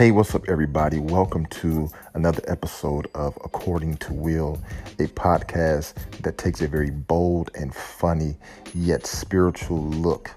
Hey, 0.00 0.12
what's 0.12 0.34
up, 0.34 0.48
everybody? 0.48 0.98
Welcome 0.98 1.44
to 1.60 1.90
another 2.14 2.40
episode 2.48 3.06
of 3.14 3.36
According 3.44 3.98
to 3.98 4.14
Will, 4.14 4.58
a 4.98 5.08
podcast 5.08 5.92
that 6.22 6.38
takes 6.38 6.62
a 6.62 6.68
very 6.68 6.88
bold 6.88 7.50
and 7.54 7.74
funny 7.74 8.34
yet 8.72 9.04
spiritual 9.06 9.84
look 9.84 10.30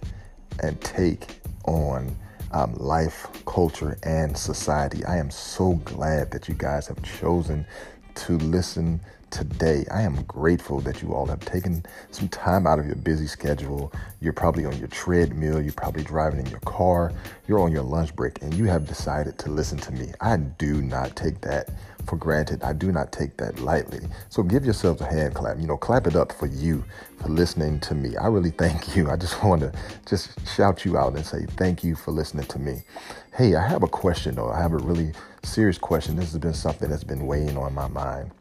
and 0.62 0.82
take 0.82 1.40
on 1.64 2.14
um, 2.52 2.74
life, 2.74 3.26
culture, 3.46 3.98
and 4.04 4.38
society. 4.38 5.06
I 5.06 5.16
am 5.16 5.32
so 5.32 5.76
glad 5.86 6.32
that 6.32 6.50
you 6.50 6.56
guys 6.56 6.88
have 6.88 7.02
chosen 7.02 7.66
to 8.16 8.38
listen 8.40 9.00
today. 9.34 9.84
I 9.92 10.04
am 10.04 10.22
grateful 10.24 10.80
that 10.82 11.02
you 11.02 11.14
all 11.14 11.26
have 11.26 11.40
taken 11.40 11.84
some 12.12 12.30
time 12.30 12.68
out 12.68 12.78
of 12.78 12.86
your 12.86 12.96
busy 12.96 13.26
schedule. 13.26 13.92
You're 14.22 14.32
probably 14.32 14.64
on 14.66 14.78
your 14.78 14.88
treadmill, 14.90 15.60
you're 15.60 15.74
probably 15.74 16.04
driving 16.04 16.40
in 16.40 16.46
your 16.46 16.60
car, 16.62 17.12
you're 17.48 17.60
on 17.60 17.72
your 17.72 17.82
lunch 17.82 18.16
break, 18.16 18.42
and 18.44 18.54
you 18.54 18.66
have 18.66 18.88
decided 18.88 19.40
to 19.40 19.50
listen 19.50 19.80
to 19.80 19.92
me. 19.92 20.14
I 20.22 20.38
do 20.38 20.84
not 20.84 21.16
take 21.16 21.42
that 21.42 21.72
for 22.06 22.16
granted. 22.16 22.62
I 22.64 22.74
do 22.74 22.92
not 22.92 23.12
take 23.12 23.38
that 23.38 23.60
lightly. 23.60 24.02
So 24.30 24.44
give 24.44 24.66
yourselves 24.66 25.02
a 25.02 25.06
hand 25.06 25.34
clap. 25.34 25.60
You 25.60 25.66
know, 25.66 25.78
clap 25.78 26.06
it 26.06 26.16
up 26.16 26.32
for 26.32 26.46
you 26.46 26.84
for 27.20 27.30
listening 27.30 27.80
to 27.82 27.96
me. 27.96 28.16
I 28.16 28.28
really 28.28 28.52
thank 28.64 28.96
you. 28.96 29.10
I 29.10 29.16
just 29.16 29.44
want 29.44 29.62
to 29.62 29.74
just 30.08 30.48
shout 30.56 30.86
you 30.86 30.98
out 30.98 31.16
and 31.16 31.26
say 31.26 31.46
thank 31.58 31.84
you 31.84 31.96
for 31.96 32.12
listening 32.12 32.46
to 32.46 32.60
me. 32.60 32.84
Hey, 33.34 33.56
I 33.56 33.68
have 33.68 33.82
a 33.82 33.88
question 33.88 34.36
though. 34.36 34.52
I 34.52 34.62
have 34.62 34.74
a 34.74 34.78
really 34.78 35.12
serious 35.42 35.80
question. 35.80 36.16
This 36.16 36.32
has 36.34 36.40
been 36.40 36.54
something 36.54 36.90
that's 36.90 37.04
been 37.04 37.26
weighing 37.26 37.58
on 37.58 37.74
my 37.74 37.88
mind 37.88 38.32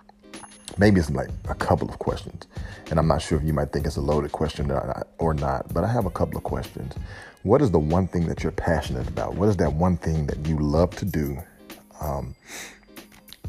maybe 0.79 1.01
it's 1.01 1.11
like 1.11 1.31
a 1.49 1.55
couple 1.55 1.89
of 1.89 1.99
questions. 1.99 2.47
And 2.91 2.99
I'm 2.99 3.07
not 3.07 3.23
sure 3.23 3.39
if 3.39 3.45
you 3.45 3.53
might 3.53 3.73
think 3.73 3.87
it's 3.87 3.97
a 3.97 4.01
loaded 4.01 4.33
question 4.33 4.71
or 5.19 5.35
not, 5.35 5.73
but 5.73 5.85
I 5.85 5.93
have 5.93 6.07
a 6.07 6.11
couple 6.11 6.37
of 6.37 6.45
questions. 6.45 6.95
What 7.43 7.63
is 7.63 7.71
the 7.71 7.79
one 7.79 8.07
thing 8.07 8.27
that 8.29 8.43
you're 8.43 8.53
passionate 8.53 9.09
about? 9.09 9.35
What 9.35 9.49
is 9.49 9.57
that 9.57 9.73
one 9.73 9.96
thing 9.96 10.27
that 10.27 10.46
you 10.46 10.59
love 10.59 10.91
to 10.96 11.05
do? 11.05 11.38
Um, 12.01 12.35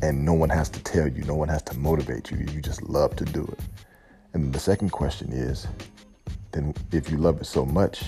and 0.02 0.26
no 0.26 0.34
one 0.34 0.50
has 0.50 0.70
to 0.70 0.84
tell 0.84 1.08
you, 1.08 1.24
no 1.24 1.36
one 1.36 1.50
has 1.50 1.62
to 1.64 1.78
motivate 1.78 2.32
you. 2.32 2.38
You 2.38 2.62
just 2.62 2.82
love 2.84 3.16
to 3.18 3.26
do 3.26 3.44
it. 3.44 3.60
And 4.34 4.52
the 4.52 4.60
second 4.60 4.90
question 4.90 5.32
is 5.32 5.68
then 6.52 6.74
if 6.92 7.10
you 7.10 7.18
love 7.18 7.42
it 7.42 7.46
so 7.46 7.66
much, 7.66 8.04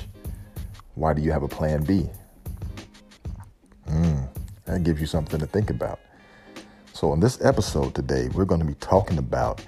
why 0.95 1.13
do 1.13 1.21
you 1.21 1.31
have 1.31 1.43
a 1.43 1.47
plan 1.47 1.83
B? 1.83 2.09
Mm, 3.89 4.27
that 4.65 4.83
gives 4.83 4.99
you 4.99 5.07
something 5.07 5.39
to 5.39 5.45
think 5.45 5.69
about. 5.69 5.99
So, 6.95 7.11
in 7.11 7.19
this 7.19 7.43
episode 7.43 7.93
today, 7.93 8.29
we're 8.33 8.45
going 8.45 8.61
to 8.61 8.65
be 8.65 8.75
talking 8.75 9.17
about 9.17 9.61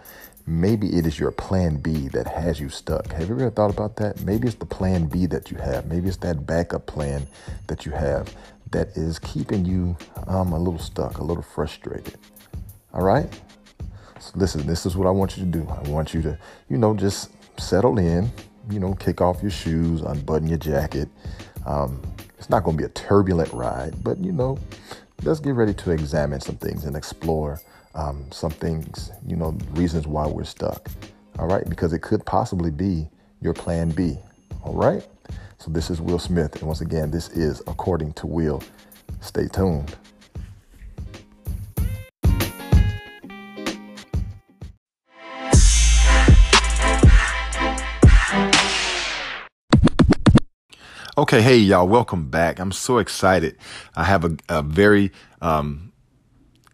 maybe 0.45 0.95
it 0.95 1.05
is 1.05 1.19
your 1.19 1.31
plan 1.31 1.75
B 1.75 2.07
that 2.13 2.25
has 2.25 2.57
you 2.57 2.69
stuck. 2.69 3.11
Have 3.11 3.27
you 3.27 3.35
ever 3.35 3.49
thought 3.49 3.69
about 3.69 3.97
that? 3.97 4.21
Maybe 4.21 4.47
it's 4.47 4.55
the 4.55 4.65
plan 4.65 5.07
B 5.07 5.25
that 5.25 5.51
you 5.51 5.57
have. 5.57 5.87
Maybe 5.87 6.07
it's 6.07 6.15
that 6.19 6.45
backup 6.45 6.85
plan 6.85 7.27
that 7.67 7.85
you 7.85 7.91
have 7.91 8.33
that 8.71 8.95
is 8.95 9.19
keeping 9.19 9.65
you 9.65 9.97
um, 10.27 10.53
a 10.53 10.57
little 10.57 10.79
stuck, 10.79 11.17
a 11.17 11.23
little 11.23 11.43
frustrated. 11.43 12.17
All 12.93 13.03
right? 13.03 13.27
So, 14.21 14.31
listen, 14.35 14.65
this 14.65 14.85
is 14.85 14.95
what 14.95 15.05
I 15.05 15.11
want 15.11 15.35
you 15.35 15.43
to 15.43 15.51
do. 15.51 15.67
I 15.67 15.89
want 15.89 16.13
you 16.13 16.21
to, 16.21 16.39
you 16.69 16.77
know, 16.77 16.95
just 16.95 17.31
settle 17.59 17.99
in, 17.99 18.31
you 18.69 18.79
know, 18.79 18.93
kick 18.93 19.19
off 19.19 19.41
your 19.41 19.51
shoes, 19.51 19.99
unbutton 19.99 20.47
your 20.47 20.59
jacket. 20.59 21.09
Um, 21.65 22.01
it's 22.39 22.49
not 22.49 22.63
going 22.63 22.77
to 22.77 22.81
be 22.81 22.85
a 22.85 22.93
turbulent 22.93 23.51
ride, 23.51 24.01
but, 24.01 24.17
you 24.17 24.31
know, 24.31 24.57
let's 25.23 25.39
get 25.39 25.55
ready 25.55 25.73
to 25.73 25.91
examine 25.91 26.41
some 26.41 26.57
things 26.57 26.85
and 26.85 26.95
explore 26.95 27.59
um, 27.95 28.25
some 28.31 28.51
things, 28.51 29.11
you 29.25 29.35
know, 29.35 29.57
reasons 29.71 30.07
why 30.07 30.27
we're 30.27 30.43
stuck. 30.43 30.89
All 31.39 31.47
right, 31.47 31.67
because 31.69 31.93
it 31.93 31.99
could 32.01 32.25
possibly 32.25 32.71
be 32.71 33.09
your 33.41 33.53
plan 33.53 33.89
B. 33.89 34.17
All 34.63 34.73
right, 34.73 35.05
so 35.57 35.71
this 35.71 35.89
is 35.89 36.01
Will 36.01 36.19
Smith, 36.19 36.55
and 36.55 36.63
once 36.63 36.81
again, 36.81 37.11
this 37.11 37.29
is 37.29 37.61
According 37.67 38.13
to 38.13 38.27
Will. 38.27 38.63
Stay 39.21 39.47
tuned. 39.47 39.95
Okay, 51.17 51.41
hey 51.41 51.57
y'all, 51.57 51.87
welcome 51.87 52.29
back. 52.29 52.59
I'm 52.59 52.71
so 52.71 52.99
excited. 52.99 53.57
I 53.95 54.03
have 54.03 54.23
a, 54.23 54.37
a 54.49 54.61
very 54.61 55.11
um, 55.41 55.91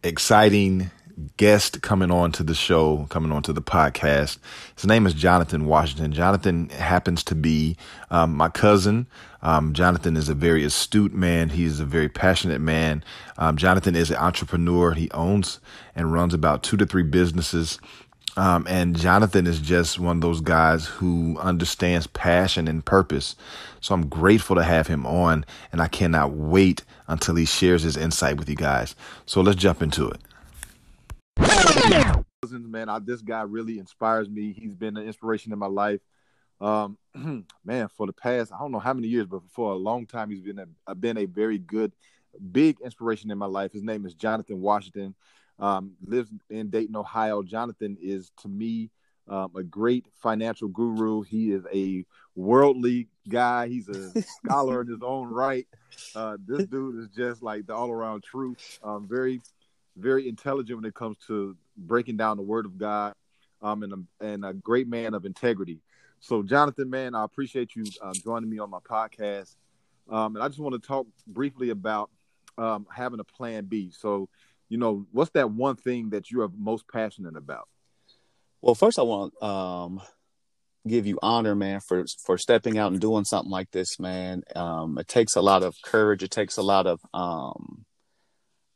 exciting 0.04 0.92
guest 1.38 1.82
coming 1.82 2.12
on 2.12 2.34
to 2.34 2.44
the 2.44 2.54
show, 2.54 3.08
coming 3.10 3.32
on 3.32 3.42
to 3.44 3.54
the 3.54 3.62
podcast. 3.62 4.40
His 4.76 4.86
name 4.86 5.08
is 5.08 5.14
Jonathan 5.14 5.66
Washington. 5.66 6.12
Jonathan 6.12 6.68
happens 6.72 7.24
to 7.24 7.36
be 7.36 7.78
um, 8.12 8.36
my 8.36 8.50
cousin. 8.50 9.08
Um, 9.42 9.72
Jonathan 9.72 10.18
is 10.18 10.28
a 10.28 10.36
very 10.36 10.66
astute 10.66 11.14
man. 11.14 11.48
He's 11.48 11.80
a 11.80 11.86
very 11.86 12.10
passionate 12.10 12.60
man. 12.60 13.02
Um, 13.38 13.56
Jonathan 13.56 13.96
is 13.96 14.12
an 14.12 14.18
entrepreneur. 14.18 14.92
He 14.92 15.10
owns 15.12 15.62
and 15.96 16.12
runs 16.12 16.34
about 16.34 16.64
two 16.64 16.76
to 16.76 16.86
three 16.86 17.04
businesses. 17.04 17.80
Um, 18.36 18.66
and 18.68 18.98
Jonathan 18.98 19.46
is 19.46 19.60
just 19.60 20.00
one 20.00 20.18
of 20.18 20.22
those 20.22 20.42
guys 20.42 20.88
who 20.88 21.38
understands 21.40 22.08
passion 22.08 22.68
and 22.68 22.84
purpose. 22.84 23.36
So 23.80 23.94
I'm 23.94 24.08
grateful 24.08 24.56
to 24.56 24.64
have 24.64 24.88
him 24.88 25.06
on, 25.06 25.46
and 25.72 25.82
I 25.82 25.88
cannot 25.88 26.32
wait 26.32 26.84
until 27.08 27.36
he 27.36 27.46
shares 27.46 27.84
his 27.84 27.96
insight 27.96 28.38
with 28.38 28.50
you 28.50 28.56
guys. 28.56 28.96
So 29.26 29.42
let's 29.42 29.60
jump 29.60 29.82
into 29.82 30.10
it. 30.10 30.20
Man, 32.52 32.90
I, 32.90 33.00
this 33.00 33.22
guy 33.22 33.44
really 33.44 33.78
inspires 33.80 34.30
me. 34.30 34.52
He's 34.52 34.76
been 34.76 34.98
an 34.98 35.06
inspiration 35.06 35.54
in 35.54 35.60
my 35.60 35.68
life. 35.68 36.02
Um, 36.60 36.98
man, 37.64 37.88
for 37.90 38.08
the 38.08 38.14
past 38.14 38.52
I 38.52 38.60
don't 38.60 38.72
know 38.72 38.80
how 38.80 38.94
many 38.94 39.08
years, 39.08 39.28
but 39.28 39.42
for 39.52 39.74
a 39.74 39.76
long 39.76 40.06
time, 40.06 40.30
he's 40.30 40.42
been 40.42 40.66
a, 40.88 40.96
been 40.96 41.18
a 41.18 41.26
very 41.26 41.58
good, 41.58 41.94
big 42.52 42.78
inspiration 42.82 43.32
in 43.32 43.38
my 43.38 43.46
life. 43.46 43.74
His 43.74 43.84
name 43.84 44.06
is 44.06 44.14
Jonathan 44.14 44.60
Washington 44.60 45.16
um, 45.60 45.94
lives 46.06 46.32
in 46.50 46.70
Dayton, 46.70 46.96
Ohio. 46.96 47.44
Jonathan 47.44 47.98
is 48.02 48.32
to 48.42 48.48
me 48.48 48.90
um, 49.28 49.52
a 49.56 49.64
great 49.64 50.06
financial 50.22 50.68
guru. 50.68 51.22
He 51.22 51.52
is 51.52 51.64
a 51.74 52.06
worldly 52.36 53.08
guy. 53.30 53.68
He's 53.68 53.88
a 53.90 54.22
scholar 54.44 54.82
in 54.82 54.88
his 54.88 55.02
own 55.02 55.30
right. 55.30 55.68
Uh, 56.16 56.38
this 56.46 56.68
dude 56.68 57.00
is 57.00 57.10
just 57.16 57.42
like 57.42 57.66
the 57.68 57.74
all 57.74 57.92
around 57.92 58.24
truth. 58.24 58.80
Um, 58.84 59.08
very, 59.08 59.42
very 59.96 60.28
intelligent 60.28 60.78
when 60.78 60.86
it 60.86 60.96
comes 60.96 61.18
to 61.28 61.56
breaking 61.78 62.18
down 62.18 62.38
the 62.38 62.44
Word 62.44 62.66
of 62.66 62.78
God. 62.78 63.14
Um, 63.62 63.84
and 63.84 63.94
a, 63.94 64.26
and 64.26 64.44
a 64.44 64.52
great 64.52 64.90
man 64.90 65.14
of 65.14 65.24
integrity. 65.24 65.80
So, 66.20 66.44
Jonathan, 66.44 66.90
man, 66.90 67.16
I 67.16 67.24
appreciate 67.24 67.78
you 67.78 67.86
uh, 68.02 68.12
joining 68.14 68.50
me 68.50 68.60
on 68.60 68.70
my 68.70 68.80
podcast. 68.80 69.56
Um, 70.10 70.36
and 70.36 70.44
I 70.44 70.50
just 70.50 70.60
want 70.60 70.74
to 70.74 70.86
talk 70.86 71.08
briefly 71.28 71.70
about 71.70 72.10
um, 72.58 72.86
having 72.94 73.22
a 73.22 73.24
plan 73.24 73.64
B. 73.64 73.90
So, 73.92 74.28
you 74.74 74.80
know, 74.80 75.06
what's 75.12 75.30
that 75.36 75.52
one 75.52 75.76
thing 75.76 76.10
that 76.10 76.32
you 76.32 76.42
are 76.42 76.50
most 76.58 76.88
passionate 76.92 77.38
about? 77.38 77.70
Well, 78.60 78.74
first 78.74 78.98
I 78.98 79.04
want 79.04 79.36
to 79.40 79.46
um, 79.46 80.02
give 80.88 81.06
you 81.06 81.20
honor, 81.22 81.54
man, 81.54 81.80
for 81.80 82.06
for 82.26 82.40
stepping 82.40 82.80
out 82.80 82.92
and 82.92 83.00
doing 83.00 83.24
something 83.24 83.52
like 83.52 83.70
this, 83.70 84.00
man. 84.00 84.42
Um, 84.56 84.98
it 84.98 85.08
takes 85.08 85.36
a 85.36 85.42
lot 85.42 85.62
of 85.62 85.76
courage. 85.84 86.24
It 86.24 86.32
takes 86.32 86.58
a 86.58 86.64
lot 86.64 86.88
of 86.88 87.02
um, 87.14 87.86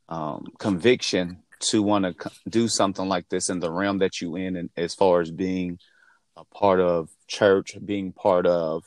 um, 0.08 0.46
conviction 0.60 1.42
to 1.72 1.82
want 1.82 2.06
to 2.06 2.32
do 2.48 2.68
something 2.68 3.10
like 3.10 3.28
this 3.30 3.50
in 3.50 3.60
the 3.60 3.72
realm 3.72 3.98
that 3.98 4.22
you 4.22 4.36
in, 4.36 4.56
and 4.56 4.70
as 4.78 4.94
far 4.94 5.22
as 5.22 5.32
being 5.32 5.80
a 6.36 6.46
part 6.46 6.80
of 6.80 7.10
church, 7.28 7.76
being 7.84 8.12
part 8.12 8.46
of 8.46 8.84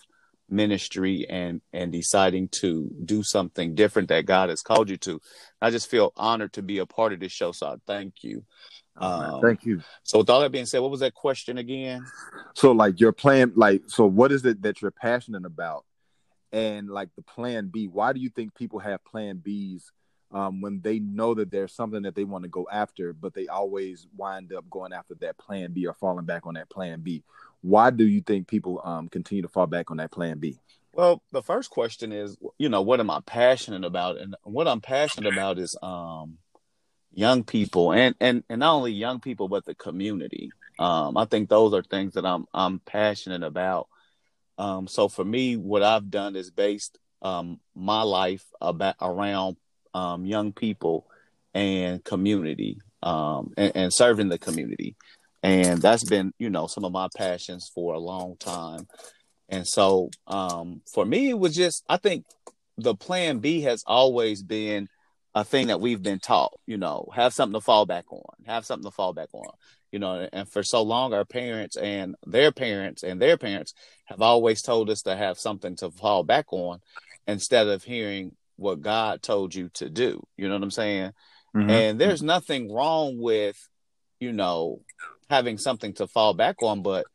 ministry 0.51 1.27
and 1.29 1.61
and 1.73 1.93
deciding 1.93 2.49
to 2.49 2.91
do 3.05 3.23
something 3.23 3.75
different 3.75 4.09
that 4.09 4.27
God 4.27 4.49
has 4.49 4.63
called 4.63 4.91
you 4.91 4.97
to. 4.99 5.21
I 5.63 5.71
just 5.71 5.91
feel 5.91 6.13
honored 6.17 6.53
to 6.55 6.63
be 6.63 6.79
a 6.79 6.87
part 6.87 7.13
of 7.13 7.21
this 7.21 7.33
show. 7.33 7.53
So 7.53 7.67
I 7.67 7.77
thank 7.87 8.23
you. 8.23 8.45
um, 8.97 9.41
thank 9.41 9.65
you. 9.65 9.83
So 10.03 10.19
with 10.19 10.31
all 10.31 10.41
that 10.41 10.53
being 10.53 10.67
said, 10.67 10.81
what 10.81 10.91
was 10.91 11.01
that 11.01 11.15
question 11.15 11.59
again? 11.59 12.05
So 12.55 12.73
like 12.73 13.01
your 13.01 13.13
plan, 13.13 13.53
like 13.57 13.83
so, 13.87 14.07
what 14.07 14.33
is 14.33 14.45
it 14.45 14.63
that 14.63 14.83
you're 14.83 14.91
passionate 14.91 15.47
about, 15.47 15.85
and 16.53 16.89
like 16.89 17.09
the 17.17 17.23
plan 17.23 17.69
B? 17.69 17.89
Why 17.89 18.13
do 18.13 18.21
you 18.21 18.29
think 18.29 18.55
people 18.55 18.79
have 18.81 19.05
plan 19.05 19.43
Bs 19.45 19.85
um, 20.33 20.61
when 20.61 20.81
they 20.81 20.99
know 20.99 21.35
that 21.35 21.51
there's 21.51 21.75
something 21.75 22.03
that 22.03 22.15
they 22.15 22.25
want 22.25 22.45
to 22.45 22.51
go 22.51 22.69
after, 22.71 23.13
but 23.13 23.35
they 23.35 23.49
always 23.49 24.07
wind 24.17 24.53
up 24.53 24.69
going 24.69 24.93
after 24.93 25.15
that 25.17 25.39
plan 25.39 25.73
B 25.73 25.87
or 25.87 25.95
falling 25.95 26.27
back 26.27 26.47
on 26.47 26.55
that 26.55 26.71
plan 26.71 27.01
B? 27.01 27.23
Why 27.63 27.91
do 27.91 28.07
you 28.07 28.23
think 28.23 28.49
people 28.49 28.81
um, 28.85 29.09
continue 29.09 29.43
to 29.43 29.49
fall 29.49 29.67
back 29.67 29.91
on 29.91 29.99
that 29.99 30.11
plan 30.11 30.39
B? 30.39 30.59
Well, 30.93 31.23
the 31.31 31.43
first 31.43 31.71
question 31.71 32.13
is, 32.13 32.37
you 32.59 32.69
know, 32.69 32.83
what 32.83 33.01
am 33.01 33.11
I 33.11 33.21
passionate 33.25 33.85
about? 33.85 34.19
And 34.19 34.35
what 34.43 34.67
I'm 34.67 34.81
passionate 34.81 35.33
about 35.33 35.59
is 35.59 35.77
um, 35.83 36.39
young 37.13 37.45
people, 37.45 37.93
and 37.93 38.15
and 38.21 38.43
and 38.49 38.61
not 38.61 38.75
only 38.75 38.93
young 38.93 39.21
people, 39.21 39.49
but 39.49 39.65
the 39.65 39.75
community. 39.75 40.51
Um, 40.79 41.17
I 41.17 41.27
think 41.27 41.49
those 41.49 41.75
are 41.75 41.83
things 41.83 42.15
that 42.15 42.27
I'm 42.27 42.47
I'm 42.53 42.81
passionate 42.81 43.43
about. 43.43 43.89
Um, 44.59 44.89
so 44.89 45.09
for 45.09 45.25
me, 45.25 45.57
what 45.57 45.83
I've 45.83 46.11
done 46.11 46.37
is 46.37 46.51
based 46.51 46.99
um, 47.23 47.61
my 47.75 48.03
life 48.03 48.45
about 48.61 48.97
around 49.01 49.57
um, 49.95 50.25
young 50.25 50.53
people 50.53 51.07
and 51.55 52.03
community 52.05 52.79
um, 53.03 53.53
and, 53.57 53.73
and 53.75 53.93
serving 53.93 54.29
the 54.29 54.39
community 54.39 54.97
and 55.43 55.81
that's 55.81 56.05
been 56.05 56.33
you 56.39 56.51
know 56.51 56.67
some 56.67 56.85
of 56.85 56.93
my 56.93 57.09
passions 57.17 57.71
for 57.75 57.95
a 57.95 57.99
long 57.99 58.37
time 58.39 58.87
and 59.49 59.67
so 59.67 60.11
um, 60.27 60.83
for 60.93 61.05
me 61.05 61.31
it 61.31 61.39
was 61.39 61.55
just 61.55 61.85
i 61.89 61.97
think 61.97 62.25
the 62.77 62.95
plan 62.95 63.39
b 63.39 63.63
has 63.63 63.83
always 63.87 64.43
been 64.43 64.89
a 65.35 65.45
thing 65.45 65.69
that 65.69 65.81
we've 65.81 66.03
been 66.03 66.19
taught. 66.19 66.59
You 66.67 66.77
know, 66.77 67.09
have 67.15 67.33
something 67.33 67.59
to 67.59 67.65
fall 67.65 67.87
back 67.87 68.13
on. 68.13 68.23
Have 68.47 68.65
something 68.65 68.91
to 68.91 68.95
fall 68.95 69.13
back 69.13 69.29
on. 69.33 69.53
You 69.93 69.99
know, 69.99 70.29
and 70.33 70.49
for 70.51 70.63
so 70.63 70.83
long, 70.83 71.13
our 71.13 71.25
parents 71.25 71.77
and 71.77 72.15
their 72.27 72.53
parents 72.53 73.03
and 73.03 73.21
their 73.21 73.37
parents 73.37 73.75
have 74.07 74.23
always 74.23 74.63
told 74.63 74.91
us 74.91 75.03
to 75.03 75.17
have 75.17 75.39
something 75.39 75.77
to 75.77 75.91
fall 75.91 76.23
back 76.23 76.53
on 76.53 76.81
instead 77.27 77.67
of 77.67 77.83
hearing 77.83 78.37
what 78.57 78.83
God 78.83 79.23
told 79.23 79.55
you 79.55 79.69
to 79.75 79.89
do. 79.89 80.23
You 80.37 80.49
know 80.49 80.55
what 80.55 80.63
I'm 80.63 80.71
saying? 80.71 81.13
Mm-hmm. 81.57 81.71
And 81.71 82.01
there's 82.01 82.23
nothing 82.23 82.73
wrong 82.73 83.19
with, 83.19 83.57
you 84.21 84.33
know, 84.33 84.83
having 85.31 85.57
something 85.57 85.95
to 85.95 86.07
fall 86.07 86.35
back 86.35 86.57
on, 86.63 86.83
but 86.83 87.07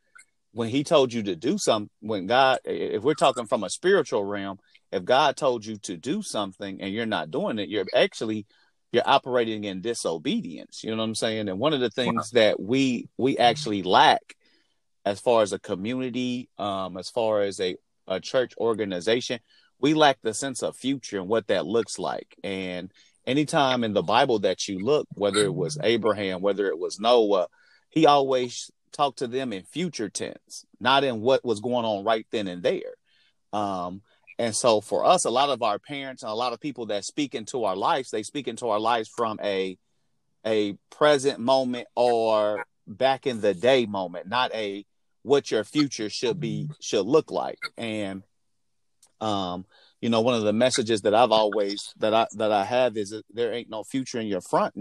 when 0.52 0.70
he 0.70 0.82
told 0.82 1.12
you 1.12 1.22
to 1.24 1.36
do 1.36 1.58
something, 1.58 1.90
when 2.00 2.26
God, 2.26 2.58
if 2.64 3.02
we're 3.02 3.14
talking 3.14 3.46
from 3.46 3.62
a 3.62 3.70
spiritual 3.70 4.24
realm, 4.24 4.58
if 4.90 5.04
God 5.04 5.36
told 5.36 5.66
you 5.66 5.76
to 5.82 5.98
do 5.98 6.22
something 6.22 6.80
and 6.80 6.94
you're 6.94 7.04
not 7.04 7.30
doing 7.30 7.58
it, 7.58 7.68
you're 7.68 7.84
actually 7.94 8.46
you're 8.90 9.02
operating 9.04 9.64
in 9.64 9.82
disobedience. 9.82 10.82
You 10.82 10.92
know 10.92 10.98
what 10.98 11.04
I'm 11.04 11.14
saying? 11.14 11.50
And 11.50 11.58
one 11.58 11.74
of 11.74 11.80
the 11.80 11.90
things 11.90 12.30
that 12.30 12.58
we 12.58 13.08
we 13.18 13.36
actually 13.36 13.82
lack 13.82 14.22
as 15.04 15.20
far 15.20 15.42
as 15.42 15.52
a 15.52 15.58
community, 15.58 16.48
um, 16.58 16.96
as 16.96 17.10
far 17.10 17.42
as 17.42 17.60
a, 17.60 17.76
a 18.08 18.18
church 18.18 18.54
organization, 18.58 19.40
we 19.78 19.92
lack 19.92 20.18
the 20.22 20.32
sense 20.32 20.62
of 20.62 20.74
future 20.74 21.18
and 21.18 21.28
what 21.28 21.48
that 21.48 21.66
looks 21.66 21.98
like. 21.98 22.34
And 22.42 22.90
anytime 23.26 23.84
in 23.84 23.92
the 23.92 24.02
Bible 24.02 24.38
that 24.40 24.68
you 24.68 24.78
look, 24.78 25.06
whether 25.14 25.44
it 25.44 25.54
was 25.54 25.78
Abraham, 25.82 26.40
whether 26.40 26.66
it 26.68 26.78
was 26.78 26.98
Noah, 26.98 27.48
he 27.96 28.04
always 28.04 28.70
talked 28.92 29.20
to 29.20 29.26
them 29.26 29.54
in 29.54 29.62
future 29.62 30.10
tense, 30.10 30.66
not 30.78 31.02
in 31.02 31.22
what 31.22 31.42
was 31.46 31.60
going 31.60 31.86
on 31.86 32.04
right 32.04 32.26
then 32.30 32.46
and 32.46 32.62
there. 32.62 32.92
Um, 33.54 34.02
and 34.38 34.54
so 34.54 34.82
for 34.82 35.06
us, 35.06 35.24
a 35.24 35.30
lot 35.30 35.48
of 35.48 35.62
our 35.62 35.78
parents 35.78 36.22
and 36.22 36.30
a 36.30 36.34
lot 36.34 36.52
of 36.52 36.60
people 36.60 36.86
that 36.86 37.06
speak 37.06 37.34
into 37.34 37.64
our 37.64 37.74
lives, 37.74 38.10
they 38.10 38.22
speak 38.22 38.48
into 38.48 38.68
our 38.68 38.78
lives 38.78 39.08
from 39.16 39.40
a 39.42 39.78
a 40.44 40.76
present 40.90 41.40
moment 41.40 41.88
or 41.96 42.66
back 42.86 43.26
in 43.26 43.40
the 43.40 43.54
day 43.54 43.86
moment, 43.86 44.28
not 44.28 44.54
a 44.54 44.84
what 45.22 45.50
your 45.50 45.64
future 45.64 46.10
should 46.10 46.38
be 46.38 46.68
should 46.82 47.06
look 47.06 47.30
like. 47.30 47.58
And 47.78 48.24
um, 49.22 49.64
you 50.02 50.10
know, 50.10 50.20
one 50.20 50.34
of 50.34 50.42
the 50.42 50.52
messages 50.52 51.00
that 51.00 51.14
I've 51.14 51.32
always 51.32 51.94
that 51.96 52.12
I 52.12 52.26
that 52.34 52.52
I 52.52 52.64
have 52.64 52.98
is 52.98 53.08
that 53.08 53.24
there 53.32 53.54
ain't 53.54 53.70
no 53.70 53.84
future 53.84 54.20
in 54.20 54.26
your 54.26 54.42
front 54.42 54.74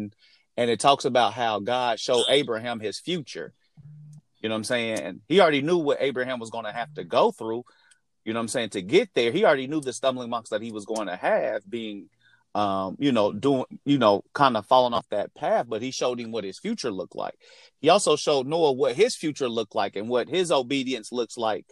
and 0.58 0.70
it 0.70 0.80
talks 0.80 1.06
about 1.06 1.34
how 1.34 1.60
God 1.60 2.00
showed 2.00 2.26
Abraham 2.30 2.80
his 2.80 3.00
future. 3.00 3.54
You 4.42 4.50
know 4.50 4.56
what 4.56 4.60
I'm 4.60 4.64
saying? 4.66 5.22
He 5.28 5.42
already 5.42 5.62
knew 5.62 5.78
what 5.78 5.98
Abraham 6.02 6.40
was 6.40 6.50
going 6.50 6.66
to 6.66 6.72
have 6.72 6.94
to 6.96 7.04
go 7.04 7.32
through, 7.32 7.64
you 8.24 8.34
know 8.34 8.40
what 8.40 8.44
I'm 8.44 8.48
saying, 8.50 8.70
to 8.70 8.82
get 8.82 9.10
there. 9.16 9.32
He 9.32 9.44
already 9.44 9.68
knew 9.68 9.82
the 9.82 9.94
stumbling 9.94 10.30
blocks 10.30 10.50
that 10.50 10.62
he 10.62 10.72
was 10.72 10.86
going 10.86 11.08
to 11.08 11.16
have 11.16 11.68
being 11.70 12.10
um, 12.56 12.96
you 13.00 13.12
know, 13.12 13.34
doing, 13.34 13.66
you 13.84 13.98
know, 13.98 14.24
kind 14.34 14.56
of 14.56 14.66
falling 14.66 14.94
off 14.94 15.06
that 15.10 15.36
path, 15.36 15.66
but 15.68 15.82
he 15.82 15.92
showed 15.92 16.22
him 16.22 16.32
what 16.32 16.46
his 16.46 16.58
future 16.58 16.90
looked 16.90 17.16
like. 17.16 17.36
He 17.82 17.90
also 17.90 18.16
showed 18.16 18.48
Noah 18.48 18.72
what 18.72 18.96
his 18.96 19.14
future 19.14 19.50
looked 19.50 19.76
like 19.76 19.98
and 19.98 20.08
what 20.08 20.30
his 20.30 20.54
obedience 20.54 21.12
looks 21.12 21.38
like, 21.38 21.66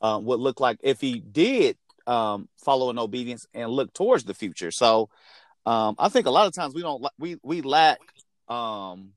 um, 0.00 0.24
what 0.24 0.38
looked 0.38 0.60
like 0.60 0.78
if 0.84 1.00
he 1.00 1.18
did 1.18 1.76
um, 2.06 2.48
follow 2.56 2.90
in 2.90 3.00
obedience 3.00 3.46
and 3.52 3.68
look 3.68 3.92
towards 3.92 4.22
the 4.22 4.32
future. 4.32 4.70
So 4.70 5.10
um, 5.66 5.96
I 5.98 6.08
think 6.08 6.26
a 6.26 6.30
lot 6.30 6.46
of 6.46 6.54
times 6.54 6.72
we 6.72 6.82
don't 6.82 7.04
we 7.18 7.36
we 7.42 7.60
lack 7.60 7.98
um, 8.48 9.12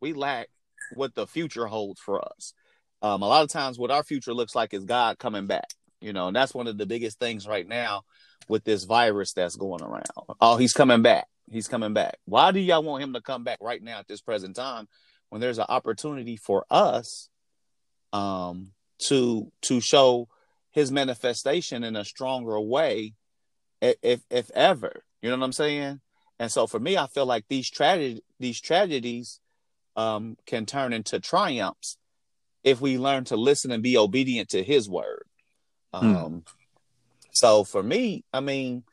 we 0.00 0.12
lack 0.12 0.48
what 0.94 1.14
the 1.14 1.26
future 1.26 1.66
holds 1.66 2.00
for 2.00 2.24
us. 2.24 2.52
Um, 3.02 3.22
a 3.22 3.28
lot 3.28 3.42
of 3.42 3.50
times, 3.50 3.78
what 3.78 3.90
our 3.90 4.02
future 4.02 4.34
looks 4.34 4.54
like 4.54 4.74
is 4.74 4.84
God 4.84 5.18
coming 5.18 5.46
back. 5.46 5.68
You 6.00 6.12
know, 6.12 6.28
and 6.28 6.36
that's 6.36 6.54
one 6.54 6.66
of 6.66 6.76
the 6.76 6.86
biggest 6.86 7.18
things 7.18 7.46
right 7.46 7.66
now 7.66 8.02
with 8.48 8.64
this 8.64 8.84
virus 8.84 9.32
that's 9.32 9.56
going 9.56 9.82
around. 9.82 10.04
Oh, 10.40 10.56
he's 10.56 10.74
coming 10.74 11.02
back. 11.02 11.26
He's 11.50 11.68
coming 11.68 11.94
back. 11.94 12.18
Why 12.26 12.50
do 12.50 12.60
y'all 12.60 12.82
want 12.82 13.02
him 13.02 13.14
to 13.14 13.20
come 13.20 13.44
back 13.44 13.58
right 13.60 13.82
now 13.82 13.98
at 13.98 14.08
this 14.08 14.20
present 14.20 14.56
time 14.56 14.86
when 15.30 15.40
there's 15.40 15.58
an 15.58 15.66
opportunity 15.68 16.36
for 16.36 16.64
us 16.70 17.28
um 18.12 18.72
to 19.08 19.50
to 19.62 19.80
show 19.80 20.28
his 20.70 20.90
manifestation 20.90 21.84
in 21.84 21.96
a 21.96 22.04
stronger 22.04 22.60
way 22.60 23.14
if 23.80 24.20
if 24.30 24.50
ever. 24.52 25.04
You 25.22 25.30
know 25.30 25.36
what 25.36 25.44
I'm 25.44 25.52
saying? 25.52 26.00
And 26.38 26.50
so 26.50 26.66
for 26.66 26.80
me, 26.80 26.96
I 26.96 27.06
feel 27.06 27.26
like 27.26 27.44
these 27.48 27.70
tragedy 27.70 28.22
these 28.44 28.60
tragedies 28.60 29.40
um, 29.96 30.36
can 30.46 30.66
turn 30.66 30.92
into 30.92 31.18
triumphs 31.18 31.96
if 32.62 32.80
we 32.80 32.98
learn 32.98 33.24
to 33.24 33.36
listen 33.36 33.70
and 33.70 33.82
be 33.82 33.96
obedient 33.96 34.50
to 34.50 34.62
his 34.62 34.88
word. 34.88 35.24
Hmm. 35.94 36.16
Um, 36.16 36.44
so 37.30 37.64
for 37.64 37.82
me, 37.82 38.22
I 38.32 38.40
mean, 38.40 38.84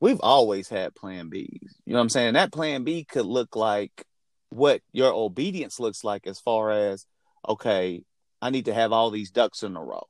we've 0.00 0.20
always 0.20 0.68
had 0.68 0.94
plan 0.94 1.30
Bs. 1.30 1.48
You 1.84 1.92
know 1.92 1.96
what 1.96 2.02
I'm 2.02 2.08
saying? 2.08 2.34
That 2.34 2.52
plan 2.52 2.84
B 2.84 3.04
could 3.04 3.26
look 3.26 3.54
like 3.54 4.04
what 4.48 4.80
your 4.92 5.12
obedience 5.12 5.78
looks 5.78 6.02
like 6.02 6.26
as 6.26 6.40
far 6.40 6.70
as, 6.70 7.06
okay, 7.46 8.02
I 8.40 8.50
need 8.50 8.64
to 8.64 8.74
have 8.74 8.92
all 8.92 9.10
these 9.10 9.30
ducks 9.30 9.62
in 9.62 9.76
a 9.76 9.82
row. 9.82 10.06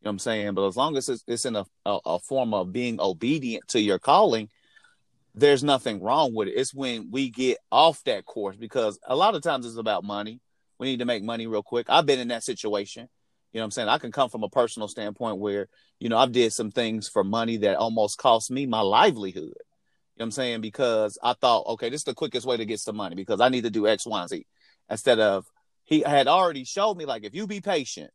You 0.00 0.04
know 0.04 0.08
what 0.08 0.10
I'm 0.10 0.18
saying? 0.18 0.54
But 0.54 0.66
as 0.66 0.76
long 0.76 0.96
as 0.96 1.08
it's, 1.08 1.24
it's 1.28 1.44
in 1.44 1.56
a, 1.56 1.64
a, 1.84 1.98
a 2.04 2.18
form 2.18 2.54
of 2.54 2.72
being 2.72 3.00
obedient 3.00 3.68
to 3.68 3.80
your 3.80 3.98
calling, 3.98 4.48
there's 5.36 5.62
nothing 5.62 6.02
wrong 6.02 6.34
with 6.34 6.48
it. 6.48 6.54
It's 6.56 6.74
when 6.74 7.10
we 7.10 7.28
get 7.28 7.58
off 7.70 8.02
that 8.04 8.24
course 8.24 8.56
because 8.56 8.98
a 9.06 9.14
lot 9.14 9.34
of 9.34 9.42
times 9.42 9.66
it's 9.66 9.76
about 9.76 10.02
money. 10.02 10.40
We 10.78 10.88
need 10.88 10.98
to 11.00 11.04
make 11.04 11.22
money 11.22 11.46
real 11.46 11.62
quick. 11.62 11.86
I've 11.88 12.06
been 12.06 12.18
in 12.18 12.28
that 12.28 12.42
situation. 12.42 13.08
You 13.52 13.58
know 13.58 13.62
what 13.62 13.66
I'm 13.66 13.70
saying? 13.72 13.88
I 13.88 13.98
can 13.98 14.12
come 14.12 14.30
from 14.30 14.42
a 14.42 14.48
personal 14.48 14.88
standpoint 14.88 15.38
where, 15.38 15.68
you 16.00 16.08
know, 16.08 16.18
I've 16.18 16.32
did 16.32 16.52
some 16.52 16.70
things 16.70 17.08
for 17.08 17.22
money 17.22 17.58
that 17.58 17.76
almost 17.76 18.18
cost 18.18 18.50
me 18.50 18.66
my 18.66 18.80
livelihood. 18.80 19.44
You 19.44 20.20
know 20.20 20.24
what 20.24 20.24
I'm 20.24 20.30
saying? 20.32 20.60
Because 20.62 21.18
I 21.22 21.34
thought, 21.34 21.66
okay, 21.66 21.90
this 21.90 22.00
is 22.00 22.04
the 22.04 22.14
quickest 22.14 22.46
way 22.46 22.56
to 22.56 22.64
get 22.64 22.80
some 22.80 22.96
money 22.96 23.14
because 23.14 23.40
I 23.40 23.50
need 23.50 23.64
to 23.64 23.70
do 23.70 23.86
X, 23.86 24.06
Y, 24.06 24.20
and 24.20 24.28
Z. 24.28 24.46
Instead 24.90 25.20
of 25.20 25.46
he 25.84 26.00
had 26.00 26.28
already 26.28 26.64
showed 26.64 26.96
me 26.96 27.04
like 27.04 27.24
if 27.24 27.34
you 27.34 27.46
be 27.46 27.60
patient, 27.60 28.10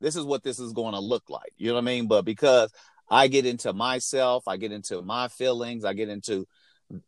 this 0.00 0.16
is 0.16 0.24
what 0.24 0.42
this 0.42 0.58
is 0.60 0.72
going 0.72 0.94
to 0.94 1.00
look 1.00 1.28
like. 1.28 1.52
You 1.56 1.68
know 1.68 1.74
what 1.74 1.80
I 1.80 1.84
mean? 1.84 2.06
But 2.08 2.24
because 2.24 2.72
I 3.08 3.28
get 3.28 3.46
into 3.46 3.72
myself, 3.72 4.48
I 4.48 4.56
get 4.56 4.72
into 4.72 5.02
my 5.02 5.28
feelings, 5.28 5.84
I 5.84 5.92
get 5.92 6.08
into 6.08 6.46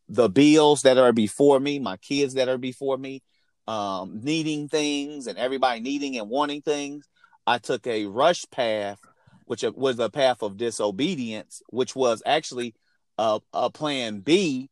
the 0.08 0.28
bills 0.28 0.82
that 0.82 0.98
are 0.98 1.12
before 1.12 1.60
me, 1.60 1.78
my 1.78 1.96
kids 1.96 2.34
that 2.34 2.48
are 2.48 2.58
before 2.58 2.96
me, 2.96 3.22
um, 3.66 4.20
needing 4.22 4.68
things 4.68 5.26
and 5.26 5.38
everybody 5.38 5.80
needing 5.80 6.18
and 6.18 6.28
wanting 6.28 6.62
things. 6.62 7.08
I 7.46 7.58
took 7.58 7.86
a 7.86 8.06
rush 8.06 8.44
path, 8.50 9.00
which 9.44 9.64
was 9.74 9.98
a 9.98 10.10
path 10.10 10.42
of 10.42 10.56
disobedience, 10.56 11.62
which 11.70 11.94
was 11.94 12.22
actually 12.26 12.74
a, 13.18 13.40
a 13.52 13.70
plan 13.70 14.20
B, 14.20 14.68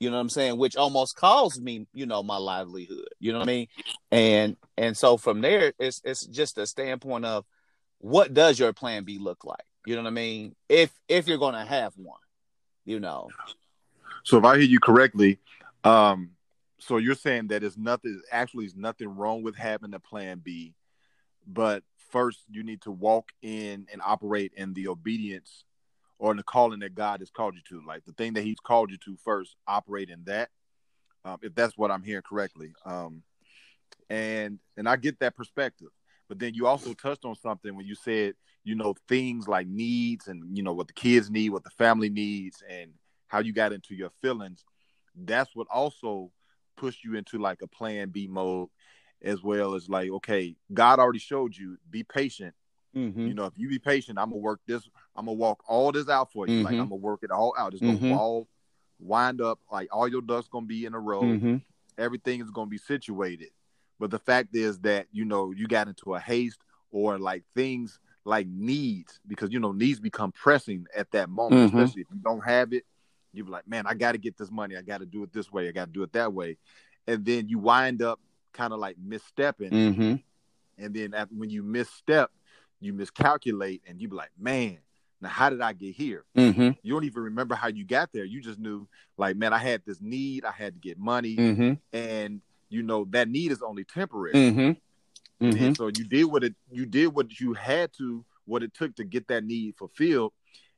you 0.00 0.08
know 0.10 0.16
what 0.16 0.22
I'm 0.22 0.28
saying, 0.30 0.56
which 0.56 0.76
almost 0.76 1.14
caused 1.14 1.62
me, 1.62 1.86
you 1.92 2.06
know, 2.06 2.22
my 2.22 2.38
livelihood. 2.38 3.08
You 3.18 3.32
know 3.32 3.38
what 3.38 3.48
I 3.48 3.52
mean? 3.52 3.66
And 4.10 4.56
and 4.76 4.96
so 4.96 5.18
from 5.18 5.42
there, 5.42 5.74
it's 5.78 6.00
it's 6.04 6.26
just 6.26 6.58
a 6.58 6.66
standpoint 6.66 7.26
of 7.26 7.44
what 7.98 8.32
does 8.32 8.58
your 8.58 8.72
plan 8.72 9.04
B 9.04 9.18
look 9.18 9.44
like? 9.44 9.69
You 9.86 9.96
know 9.96 10.02
what 10.02 10.08
I 10.08 10.12
mean? 10.12 10.54
If 10.68 10.92
if 11.08 11.26
you're 11.26 11.38
gonna 11.38 11.64
have 11.64 11.92
one, 11.96 12.20
you 12.84 13.00
know. 13.00 13.28
So 14.24 14.38
if 14.38 14.44
I 14.44 14.58
hear 14.58 14.66
you 14.66 14.80
correctly, 14.80 15.38
um, 15.84 16.30
so 16.78 16.98
you're 16.98 17.14
saying 17.14 17.48
that 17.48 17.62
it's 17.62 17.76
nothing 17.76 18.20
actually 18.30 18.66
is 18.66 18.76
nothing 18.76 19.08
wrong 19.08 19.42
with 19.42 19.56
having 19.56 19.94
a 19.94 20.00
plan 20.00 20.40
B, 20.44 20.74
but 21.46 21.82
first 22.10 22.40
you 22.50 22.62
need 22.62 22.82
to 22.82 22.90
walk 22.90 23.30
in 23.42 23.86
and 23.92 24.02
operate 24.04 24.52
in 24.56 24.74
the 24.74 24.88
obedience 24.88 25.64
or 26.18 26.30
in 26.30 26.36
the 26.36 26.42
calling 26.42 26.80
that 26.80 26.94
God 26.94 27.20
has 27.20 27.30
called 27.30 27.54
you 27.54 27.62
to. 27.70 27.86
Like 27.86 28.04
the 28.04 28.12
thing 28.12 28.34
that 28.34 28.42
He's 28.42 28.60
called 28.60 28.90
you 28.90 28.98
to 28.98 29.16
first, 29.24 29.56
operate 29.66 30.10
in 30.10 30.24
that. 30.24 30.50
Um, 31.24 31.38
if 31.42 31.54
that's 31.54 31.76
what 31.76 31.90
I'm 31.90 32.02
hearing 32.02 32.22
correctly. 32.22 32.72
Um, 32.84 33.22
and 34.08 34.58
and 34.76 34.88
I 34.88 34.96
get 34.96 35.20
that 35.20 35.36
perspective. 35.36 35.88
But 36.30 36.38
then 36.38 36.54
you 36.54 36.68
also 36.68 36.94
touched 36.94 37.24
on 37.24 37.34
something 37.34 37.74
when 37.74 37.86
you 37.86 37.96
said, 37.96 38.34
you 38.62 38.76
know, 38.76 38.94
things 39.08 39.48
like 39.48 39.66
needs 39.66 40.28
and 40.28 40.56
you 40.56 40.62
know 40.62 40.72
what 40.72 40.86
the 40.86 40.92
kids 40.92 41.28
need, 41.28 41.50
what 41.50 41.64
the 41.64 41.70
family 41.70 42.08
needs, 42.08 42.62
and 42.70 42.92
how 43.26 43.40
you 43.40 43.52
got 43.52 43.72
into 43.72 43.96
your 43.96 44.10
feelings. 44.22 44.64
That's 45.16 45.56
what 45.56 45.66
also 45.68 46.30
pushed 46.76 47.02
you 47.02 47.16
into 47.16 47.38
like 47.38 47.62
a 47.62 47.66
plan 47.66 48.10
B 48.10 48.28
mode 48.28 48.68
as 49.20 49.42
well 49.42 49.74
as 49.74 49.88
like, 49.88 50.08
okay, 50.08 50.54
God 50.72 51.00
already 51.00 51.18
showed 51.18 51.56
you, 51.56 51.78
be 51.90 52.04
patient. 52.04 52.54
Mm-hmm. 52.96 53.26
You 53.26 53.34
know, 53.34 53.46
if 53.46 53.54
you 53.56 53.68
be 53.68 53.80
patient, 53.80 54.16
I'm 54.16 54.30
gonna 54.30 54.40
work 54.40 54.60
this, 54.68 54.88
I'm 55.16 55.24
gonna 55.24 55.36
walk 55.36 55.64
all 55.66 55.90
this 55.90 56.08
out 56.08 56.30
for 56.32 56.46
you. 56.46 56.58
Mm-hmm. 56.58 56.64
Like 56.64 56.74
I'm 56.74 56.90
gonna 56.90 56.94
work 56.94 57.24
it 57.24 57.32
all 57.32 57.54
out. 57.58 57.72
It's 57.72 57.82
gonna 57.82 57.94
mm-hmm. 57.94 58.12
all 58.12 58.46
wind 59.00 59.40
up, 59.40 59.58
like 59.72 59.88
all 59.90 60.06
your 60.06 60.22
ducks 60.22 60.46
gonna 60.46 60.66
be 60.66 60.86
in 60.86 60.94
a 60.94 61.00
row. 61.00 61.22
Mm-hmm. 61.22 61.56
Everything 61.98 62.40
is 62.40 62.50
gonna 62.50 62.70
be 62.70 62.78
situated. 62.78 63.48
But 64.00 64.10
the 64.10 64.18
fact 64.18 64.56
is 64.56 64.80
that, 64.80 65.06
you 65.12 65.24
know, 65.24 65.52
you 65.52 65.68
got 65.68 65.86
into 65.86 66.14
a 66.14 66.18
haste 66.18 66.58
or 66.90 67.18
like 67.18 67.44
things 67.54 68.00
like 68.24 68.48
needs, 68.48 69.20
because 69.28 69.52
you 69.52 69.60
know, 69.60 69.72
needs 69.72 70.00
become 70.00 70.32
pressing 70.32 70.86
at 70.96 71.12
that 71.12 71.28
moment, 71.28 71.68
mm-hmm. 71.68 71.78
especially 71.78 72.02
if 72.02 72.08
you 72.10 72.18
don't 72.24 72.44
have 72.44 72.72
it. 72.72 72.84
You're 73.32 73.46
like, 73.46 73.68
man, 73.68 73.86
I 73.86 73.94
got 73.94 74.12
to 74.12 74.18
get 74.18 74.36
this 74.36 74.50
money. 74.50 74.76
I 74.76 74.82
got 74.82 74.98
to 74.98 75.06
do 75.06 75.22
it 75.22 75.32
this 75.32 75.52
way. 75.52 75.68
I 75.68 75.70
got 75.70 75.84
to 75.84 75.92
do 75.92 76.02
it 76.02 76.12
that 76.14 76.32
way. 76.32 76.56
And 77.06 77.24
then 77.24 77.48
you 77.48 77.60
wind 77.60 78.02
up 78.02 78.18
kind 78.52 78.72
of 78.72 78.80
like 78.80 78.96
misstepping. 78.96 79.70
Mm-hmm. 79.70 80.14
And 80.78 80.94
then 80.94 81.14
when 81.36 81.48
you 81.50 81.62
misstep, 81.62 82.32
you 82.80 82.92
miscalculate 82.92 83.82
and 83.86 84.00
you 84.00 84.08
be 84.08 84.16
like, 84.16 84.32
man, 84.38 84.78
Now, 85.20 85.28
how 85.28 85.50
did 85.50 85.60
I 85.60 85.72
get 85.72 85.94
here? 85.94 86.24
Mm-hmm. 86.36 86.70
You 86.82 86.92
don't 86.92 87.04
even 87.04 87.22
remember 87.24 87.54
how 87.54 87.68
you 87.68 87.84
got 87.84 88.12
there. 88.12 88.24
You 88.24 88.40
just 88.40 88.58
knew, 88.58 88.88
like, 89.18 89.36
man, 89.36 89.52
I 89.52 89.58
had 89.58 89.82
this 89.86 90.00
need. 90.00 90.44
I 90.44 90.52
had 90.52 90.74
to 90.74 90.80
get 90.80 90.98
money, 90.98 91.36
Mm-hmm. 91.36 91.72
and 91.92 92.40
you 92.70 92.82
know 92.82 93.06
that 93.10 93.28
need 93.28 93.52
is 93.52 93.62
only 93.62 93.84
temporary. 93.84 94.34
Mm-hmm. 94.34 95.44
Mm-hmm. 95.44 95.64
And 95.64 95.76
so 95.76 95.88
you 95.88 96.04
did 96.04 96.24
what 96.24 96.44
it 96.44 96.54
you 96.70 96.86
did 96.86 97.08
what 97.08 97.38
you 97.38 97.52
had 97.52 97.92
to 97.98 98.24
what 98.46 98.62
it 98.62 98.72
took 98.72 98.94
to 98.96 99.04
get 99.04 99.28
that 99.28 99.44
need 99.44 99.76
fulfilled. 99.76 100.32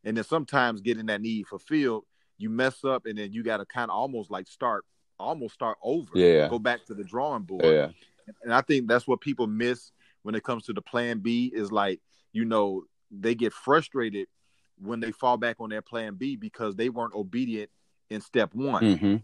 And 0.05 0.17
then 0.17 0.25
sometimes 0.25 0.81
getting 0.81 1.07
that 1.07 1.21
need 1.21 1.47
fulfilled, 1.47 2.05
you 2.39 2.51
mess 2.51 2.85
up 2.85 3.07
and 3.07 3.17
then 3.17 3.33
you 3.33 3.43
gotta 3.43 3.65
kind 3.65 3.91
of 3.91 3.97
almost 3.97 4.31
like 4.31 4.49
start 4.49 4.85
almost 5.19 5.55
start 5.55 5.79
over. 5.83 6.11
Yeah. 6.15 6.49
Go 6.49 6.59
back 6.59 6.85
to 6.87 6.95
the 6.95 7.05
drawing 7.05 7.43
board. 7.43 7.65
Yeah. 7.65 7.89
And 8.43 8.53
I 8.53 8.63
think 8.63 8.89
that's 8.89 9.07
what 9.07 9.21
people 9.21 9.47
miss 9.47 9.93
when 10.23 10.35
it 10.35 10.45
comes 10.45 10.65
to 10.65 10.73
the 10.73 10.83
plan 10.83 11.19
B 11.19 11.53
is 11.55 11.73
like, 11.73 12.01
you 12.33 12.45
know, 12.45 12.85
they 13.11 13.35
get 13.35 13.53
frustrated 13.53 14.29
when 14.81 15.01
they 15.01 15.13
fall 15.13 15.37
back 15.37 15.57
on 15.61 15.71
their 15.71 15.83
plan 15.83 16.15
B 16.15 16.37
because 16.37 16.77
they 16.77 16.89
weren't 16.89 17.15
obedient 17.15 17.71
in 18.11 18.21
step 18.21 18.55
one. 18.55 18.83
Mm-hmm. 18.83 19.17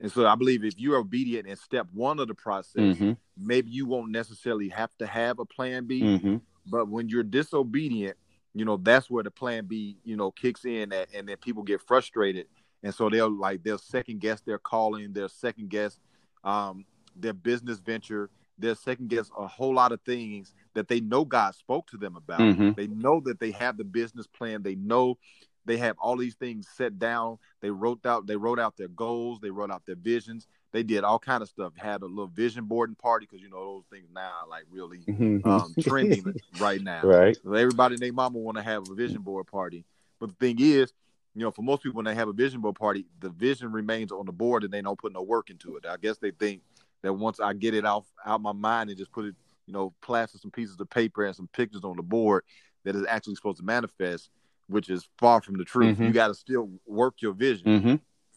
And 0.00 0.10
so 0.10 0.26
I 0.26 0.34
believe 0.34 0.64
if 0.64 0.78
you're 0.78 0.96
obedient 0.96 1.46
in 1.46 1.56
step 1.56 1.86
one 1.92 2.18
of 2.18 2.28
the 2.28 2.34
process, 2.34 2.96
Mm-hmm. 2.96 3.12
maybe 3.36 3.70
you 3.70 3.86
won't 3.86 4.10
necessarily 4.10 4.68
have 4.70 4.96
to 4.98 5.06
have 5.06 5.38
a 5.38 5.44
plan 5.44 5.86
B. 5.86 6.00
Mm-hmm. 6.02 6.36
But 6.66 6.88
when 6.88 7.08
you're 7.08 7.22
disobedient, 7.22 8.16
you 8.54 8.64
know, 8.64 8.76
that's 8.78 9.10
where 9.10 9.22
the 9.22 9.30
plan 9.30 9.66
B, 9.66 9.98
you 10.04 10.16
know, 10.16 10.30
kicks 10.30 10.64
in 10.64 10.92
at, 10.92 11.08
and 11.14 11.28
then 11.28 11.36
people 11.36 11.62
get 11.62 11.80
frustrated. 11.82 12.46
And 12.82 12.94
so 12.94 13.10
they'll 13.10 13.30
like 13.30 13.62
they'll 13.62 13.78
second 13.78 14.20
guess 14.20 14.40
their 14.40 14.58
calling, 14.58 15.12
they'll 15.12 15.28
second 15.28 15.68
guess 15.68 15.98
um 16.44 16.84
their 17.14 17.34
business 17.34 17.78
venture, 17.78 18.30
they'll 18.58 18.74
second 18.74 19.08
guess 19.10 19.30
a 19.38 19.46
whole 19.46 19.74
lot 19.74 19.92
of 19.92 20.00
things 20.02 20.54
that 20.74 20.88
they 20.88 21.00
know 21.00 21.24
God 21.24 21.54
spoke 21.54 21.86
to 21.88 21.98
them 21.98 22.16
about. 22.16 22.40
Mhm. 22.40 22.74
They 22.74 22.86
know 22.86 23.20
that 23.26 23.38
they 23.38 23.50
have 23.50 23.76
the 23.76 23.84
business 23.84 24.26
plan, 24.26 24.62
they 24.62 24.76
know 24.76 25.18
they 25.64 25.76
have 25.78 25.96
all 25.98 26.16
these 26.16 26.34
things 26.34 26.68
set 26.76 26.98
down. 26.98 27.38
They 27.60 27.70
wrote 27.70 28.04
out 28.06 28.26
they 28.26 28.36
wrote 28.36 28.58
out 28.58 28.76
their 28.76 28.88
goals, 28.88 29.40
they 29.40 29.50
wrote 29.50 29.70
out 29.70 29.84
their 29.86 29.96
visions, 29.96 30.46
they 30.72 30.82
did 30.82 31.04
all 31.04 31.18
kind 31.18 31.42
of 31.42 31.48
stuff, 31.48 31.72
had 31.76 32.02
a 32.02 32.06
little 32.06 32.26
vision 32.28 32.64
boarding 32.64 32.96
party 32.96 33.26
because 33.28 33.42
you 33.42 33.50
know 33.50 33.64
those 33.64 33.84
things 33.90 34.08
now 34.14 34.30
are 34.42 34.48
like 34.48 34.64
really 34.70 35.06
Mm-hmm. 35.08 35.48
um 35.48 35.76
trending 35.80 36.34
right 36.58 36.82
now. 36.82 37.02
right. 37.06 37.36
So 37.42 37.54
everybody 37.54 37.94
and 37.94 38.02
their 38.02 38.12
mama 38.12 38.38
want 38.38 38.56
to 38.56 38.62
have 38.62 38.88
a 38.90 38.94
vision 38.94 39.22
board 39.22 39.46
party. 39.46 39.84
But 40.18 40.30
the 40.30 40.34
thing 40.46 40.56
is, 40.60 40.92
you 41.34 41.42
know, 41.42 41.50
for 41.50 41.62
most 41.62 41.82
people 41.82 41.96
when 41.96 42.04
they 42.04 42.14
have 42.14 42.28
a 42.28 42.32
vision 42.32 42.60
board 42.60 42.76
party, 42.76 43.06
the 43.20 43.30
vision 43.30 43.72
remains 43.72 44.12
on 44.12 44.26
the 44.26 44.32
board 44.32 44.64
and 44.64 44.72
they 44.72 44.82
don't 44.82 44.98
put 44.98 45.12
no 45.12 45.22
work 45.22 45.50
into 45.50 45.76
it. 45.76 45.86
I 45.86 45.96
guess 45.96 46.18
they 46.18 46.30
think 46.32 46.62
that 47.02 47.12
once 47.12 47.40
I 47.40 47.52
get 47.54 47.74
it 47.74 47.84
off 47.84 48.06
out 48.24 48.40
my 48.42 48.52
mind 48.52 48.90
and 48.90 48.98
just 48.98 49.12
put 49.12 49.24
it, 49.26 49.34
you 49.66 49.72
know, 49.72 49.92
plaster 50.02 50.38
some 50.38 50.50
pieces 50.50 50.78
of 50.80 50.90
paper 50.90 51.24
and 51.24 51.34
some 51.34 51.48
pictures 51.52 51.84
on 51.84 51.96
the 51.96 52.02
board 52.02 52.44
that 52.84 52.96
is 52.96 53.04
actually 53.08 53.34
supposed 53.36 53.58
to 53.58 53.64
manifest, 53.64 54.30
which 54.70 54.88
is 54.88 55.08
far 55.18 55.40
from 55.40 55.58
the 55.58 55.64
truth. 55.64 55.98
Mhm. 55.98 56.06
You 56.06 56.12
got 56.12 56.28
to 56.28 56.34
still 56.34 56.70
work 56.86 57.16
your 57.20 57.32
vision. 57.32 57.66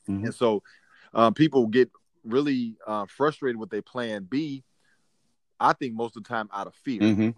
Mm-hmm. 0.08 0.26
And 0.26 0.36
so 0.36 0.64
um, 1.14 1.34
people 1.34 1.68
get 1.68 1.90
really 2.24 2.76
uh, 2.86 3.06
frustrated 3.06 3.58
with 3.58 3.70
their 3.70 3.82
plan 3.82 4.28
B. 4.30 4.64
I 5.60 5.74
think 5.74 5.94
most 5.94 6.18
of 6.18 6.24
the 6.24 6.30
time 6.30 6.50
out 6.54 6.68
of 6.68 6.76
fear. 6.76 7.02
Mm-hmm. 7.02 7.30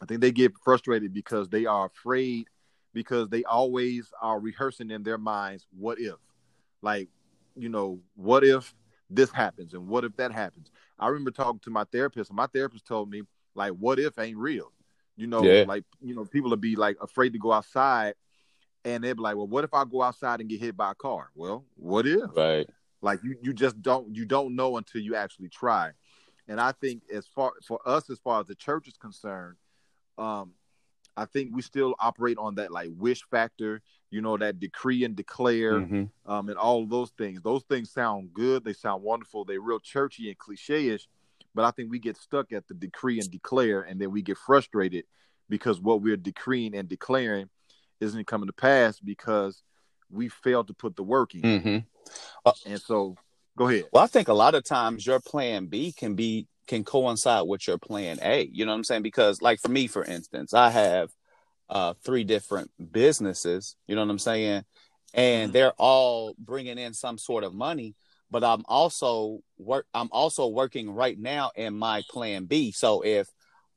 I 0.00 0.06
think 0.06 0.20
they 0.20 0.32
get 0.32 0.52
frustrated 0.64 1.12
because 1.12 1.48
they 1.48 1.66
are 1.66 1.86
afraid 1.86 2.46
because 2.92 3.28
they 3.28 3.44
always 3.44 4.12
are 4.20 4.38
rehearsing 4.38 4.90
in 4.90 5.02
their 5.02 5.18
minds 5.18 5.66
what 5.76 5.98
if 5.98 6.16
like 6.82 7.08
you 7.56 7.68
know 7.68 8.00
what 8.16 8.44
if 8.44 8.74
this 9.10 9.30
happens 9.30 9.74
and 9.74 9.86
what 9.86 10.04
if 10.04 10.14
that 10.16 10.32
happens 10.32 10.70
i 10.98 11.06
remember 11.06 11.30
talking 11.30 11.60
to 11.60 11.70
my 11.70 11.84
therapist 11.84 12.30
and 12.30 12.36
my 12.36 12.46
therapist 12.46 12.86
told 12.86 13.10
me 13.10 13.22
like 13.54 13.72
what 13.72 13.98
if 13.98 14.18
ain't 14.18 14.36
real 14.36 14.72
you 15.16 15.26
know 15.26 15.44
Yeah. 15.44 15.64
like 15.66 15.84
you 16.00 16.14
know 16.14 16.24
people 16.24 16.50
will 16.50 16.56
be 16.56 16.76
like 16.76 16.96
afraid 17.00 17.32
to 17.32 17.38
go 17.38 17.52
outside 17.52 18.14
and 18.84 19.04
they'd 19.04 19.12
be 19.14 19.22
like 19.22 19.36
well 19.36 19.46
what 19.46 19.64
if 19.64 19.74
i 19.74 19.84
go 19.84 20.02
outside 20.02 20.40
and 20.40 20.48
get 20.48 20.60
hit 20.60 20.76
by 20.76 20.90
a 20.92 20.94
car 20.94 21.30
well 21.34 21.64
what 21.76 22.06
if 22.06 22.20
Right. 22.36 22.68
like 23.02 23.22
you 23.22 23.36
you 23.42 23.52
just 23.52 23.80
don't 23.82 24.14
you 24.14 24.24
don't 24.24 24.56
know 24.56 24.76
until 24.76 25.00
you 25.00 25.14
actually 25.14 25.48
try 25.48 25.90
and 26.48 26.60
i 26.60 26.72
think 26.72 27.02
as 27.12 27.26
far 27.26 27.52
for 27.64 27.80
us 27.86 28.08
as 28.10 28.18
far 28.18 28.40
as 28.40 28.46
the 28.46 28.54
church 28.54 28.88
is 28.88 28.96
concerned 28.96 29.56
um 30.18 30.52
i 31.16 31.24
think 31.24 31.50
we 31.54 31.62
still 31.62 31.94
operate 32.00 32.38
on 32.38 32.54
that 32.56 32.72
like 32.72 32.90
wish 32.96 33.22
factor 33.30 33.82
you 34.10 34.20
know 34.20 34.36
that 34.36 34.58
decree 34.60 35.04
and 35.04 35.14
declare 35.16 35.80
Mm-hmm. 35.82 36.32
um 36.32 36.48
and 36.48 36.58
all 36.58 36.82
of 36.82 36.90
those 36.90 37.10
things 37.10 37.40
those 37.42 37.62
things 37.64 37.90
sound 37.90 38.32
good 38.32 38.64
they 38.64 38.72
sound 38.72 39.02
wonderful 39.02 39.44
they're 39.44 39.60
real 39.60 39.78
churchy 39.80 40.28
and 40.28 40.38
cliche-ish 40.38 41.06
but 41.54 41.64
i 41.64 41.70
think 41.70 41.90
we 41.90 41.98
get 41.98 42.16
stuck 42.16 42.52
at 42.52 42.66
the 42.68 42.74
decree 42.74 43.18
and 43.20 43.30
declare 43.30 43.82
and 43.82 44.00
then 44.00 44.10
we 44.10 44.22
get 44.22 44.38
frustrated 44.38 45.04
because 45.48 45.80
what 45.80 46.00
we're 46.02 46.16
decreeing 46.16 46.74
and 46.74 46.88
declaring 46.88 47.48
isn't 48.00 48.26
coming 48.26 48.46
to 48.48 48.52
pass 48.52 48.98
because 49.00 49.62
we 50.10 50.28
failed 50.28 50.68
to 50.68 50.74
put 50.74 50.96
the 50.96 51.02
work 51.02 51.34
in 51.34 51.42
Mm-hmm. 51.42 52.70
and 52.70 52.80
so 52.80 53.16
go 53.56 53.68
ahead 53.68 53.84
Well, 53.92 54.02
I 54.02 54.06
think 54.06 54.28
a 54.28 54.34
lot 54.34 54.54
of 54.54 54.64
times 54.64 55.06
your 55.06 55.20
plan 55.20 55.66
B 55.66 55.92
can 55.92 56.14
be 56.14 56.46
can 56.66 56.84
coincide 56.84 57.46
with 57.46 57.66
your 57.66 57.76
plan 57.76 58.18
A. 58.22 58.48
You 58.52 58.64
know 58.64 58.72
what 58.72 58.76
I'm 58.76 58.84
saying? 58.84 59.02
Because 59.02 59.42
like 59.42 59.60
for 59.60 59.68
me, 59.68 59.88
for 59.88 60.04
instance, 60.04 60.54
I 60.54 60.70
have 60.70 61.10
uh 61.68 61.94
three 62.04 62.24
different 62.24 62.70
businesses. 62.92 63.76
You 63.86 63.96
know 63.96 64.02
what 64.02 64.10
I'm 64.10 64.18
saying? 64.18 64.64
And 65.14 65.50
Mhm. 65.50 65.52
they're 65.52 65.72
all 65.76 66.34
bringing 66.38 66.78
in 66.78 66.94
some 66.94 67.18
sort 67.18 67.44
of 67.44 67.52
money. 67.52 67.94
But 68.32 68.42
I'm 68.42 68.64
also 68.66 69.40
work. 69.58 69.86
I'm 69.94 70.08
also 70.10 70.48
working 70.48 70.90
right 70.90 71.18
now 71.18 71.52
in 71.54 71.78
my 71.78 72.02
plan 72.10 72.46
B. 72.46 72.72
So 72.72 73.02
if 73.02 73.28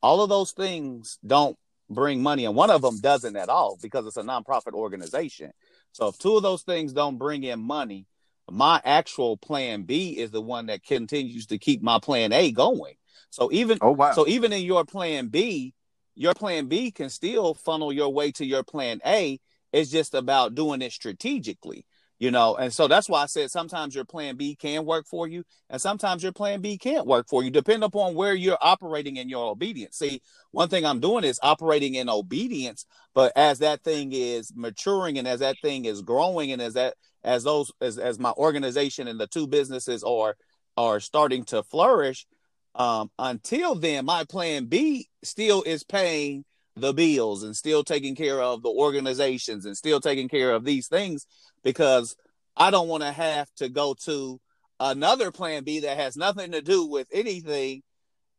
all 0.01 0.21
of 0.21 0.29
those 0.29 0.53
things 0.53 1.19
don't 1.25 1.57
bring 1.89 2.23
money, 2.23 2.45
and 2.45 2.55
one 2.55 2.71
of 2.71 2.81
them 2.81 2.99
doesn't 2.99 3.35
at 3.35 3.49
all 3.49 3.77
because 3.81 4.07
it's 4.07 4.17
a 4.17 4.23
nonprofit 4.23 4.73
organization. 4.73 5.51
So 5.91 6.07
if 6.07 6.17
two 6.17 6.37
of 6.37 6.43
those 6.43 6.63
things 6.63 6.93
don't 6.93 7.17
bring 7.17 7.43
in 7.43 7.59
money, 7.59 8.07
my 8.49 8.81
actual 8.85 9.37
plan 9.37 9.83
B 9.83 10.17
is 10.17 10.31
the 10.31 10.41
one 10.41 10.67
that 10.67 10.83
continues 10.83 11.47
to 11.47 11.57
keep 11.57 11.81
my 11.83 11.99
plan 11.99 12.31
A 12.31 12.51
going. 12.51 12.95
So 13.29 13.51
even 13.51 13.77
oh 13.81 13.91
wow 13.91 14.13
so 14.13 14.25
even 14.27 14.53
in 14.53 14.61
your 14.63 14.85
plan 14.85 15.27
B, 15.27 15.73
your 16.15 16.33
plan 16.33 16.67
B 16.67 16.91
can 16.91 17.09
still 17.09 17.53
funnel 17.53 17.91
your 17.91 18.13
way 18.13 18.31
to 18.33 18.45
your 18.45 18.63
plan 18.63 19.01
A. 19.05 19.39
It's 19.73 19.91
just 19.91 20.13
about 20.13 20.55
doing 20.55 20.81
it 20.81 20.93
strategically, 20.93 21.85
you 22.19 22.31
know. 22.31 22.55
And 22.55 22.73
so 22.73 22.87
that's 22.87 23.09
why 23.09 23.23
I 23.23 23.25
said 23.27 23.51
sometimes 23.51 23.95
your 23.95 24.05
plan 24.05 24.35
B 24.35 24.55
can 24.55 24.85
work 24.85 25.05
for 25.07 25.27
you, 25.27 25.43
and 25.69 25.81
sometimes 25.81 26.23
your 26.23 26.31
plan 26.31 26.61
B 26.61 26.77
can't 26.77 27.07
work 27.07 27.27
for 27.29 27.43
you, 27.43 27.51
depending 27.51 27.83
upon 27.83 28.15
where 28.15 28.33
you're 28.33 28.57
operating 28.61 29.17
in 29.17 29.29
your 29.29 29.51
obedience. 29.51 29.97
See, 29.97 30.21
one 30.51 30.69
thing 30.69 30.85
I'm 30.85 30.99
doing 30.99 31.23
is 31.23 31.39
operating 31.43 31.95
in 31.95 32.09
obedience, 32.09 32.85
but 33.13 33.31
as 33.35 33.59
that 33.59 33.83
thing 33.83 34.11
is 34.13 34.51
maturing 34.55 35.17
and 35.17 35.27
as 35.27 35.39
that 35.39 35.57
thing 35.61 35.85
is 35.85 36.01
growing, 36.01 36.51
and 36.51 36.61
as 36.61 36.73
that 36.73 36.95
as 37.25 37.43
those 37.43 37.71
as, 37.81 37.97
as 37.97 38.19
my 38.19 38.31
organization 38.31 39.07
and 39.07 39.19
the 39.19 39.27
two 39.27 39.47
businesses 39.47 40.03
are 40.03 40.37
are 40.77 40.99
starting 40.99 41.43
to 41.45 41.63
flourish 41.63 42.27
um 42.75 43.09
until 43.17 43.75
then 43.75 44.05
my 44.05 44.23
plan 44.25 44.65
b 44.65 45.07
still 45.23 45.63
is 45.63 45.83
paying 45.83 46.45
the 46.75 46.93
bills 46.93 47.43
and 47.43 47.55
still 47.55 47.83
taking 47.83 48.15
care 48.15 48.41
of 48.41 48.61
the 48.61 48.69
organizations 48.69 49.65
and 49.65 49.77
still 49.77 49.99
taking 49.99 50.27
care 50.27 50.51
of 50.53 50.65
these 50.65 50.87
things 50.87 51.25
because 51.63 52.15
i 52.57 52.69
don't 52.69 52.87
want 52.87 53.03
to 53.03 53.11
have 53.11 53.49
to 53.55 53.69
go 53.69 53.93
to 53.93 54.39
another 54.79 55.31
plan 55.31 55.63
b 55.63 55.79
that 55.79 55.97
has 55.97 56.17
nothing 56.17 56.51
to 56.51 56.61
do 56.61 56.85
with 56.85 57.07
anything 57.13 57.81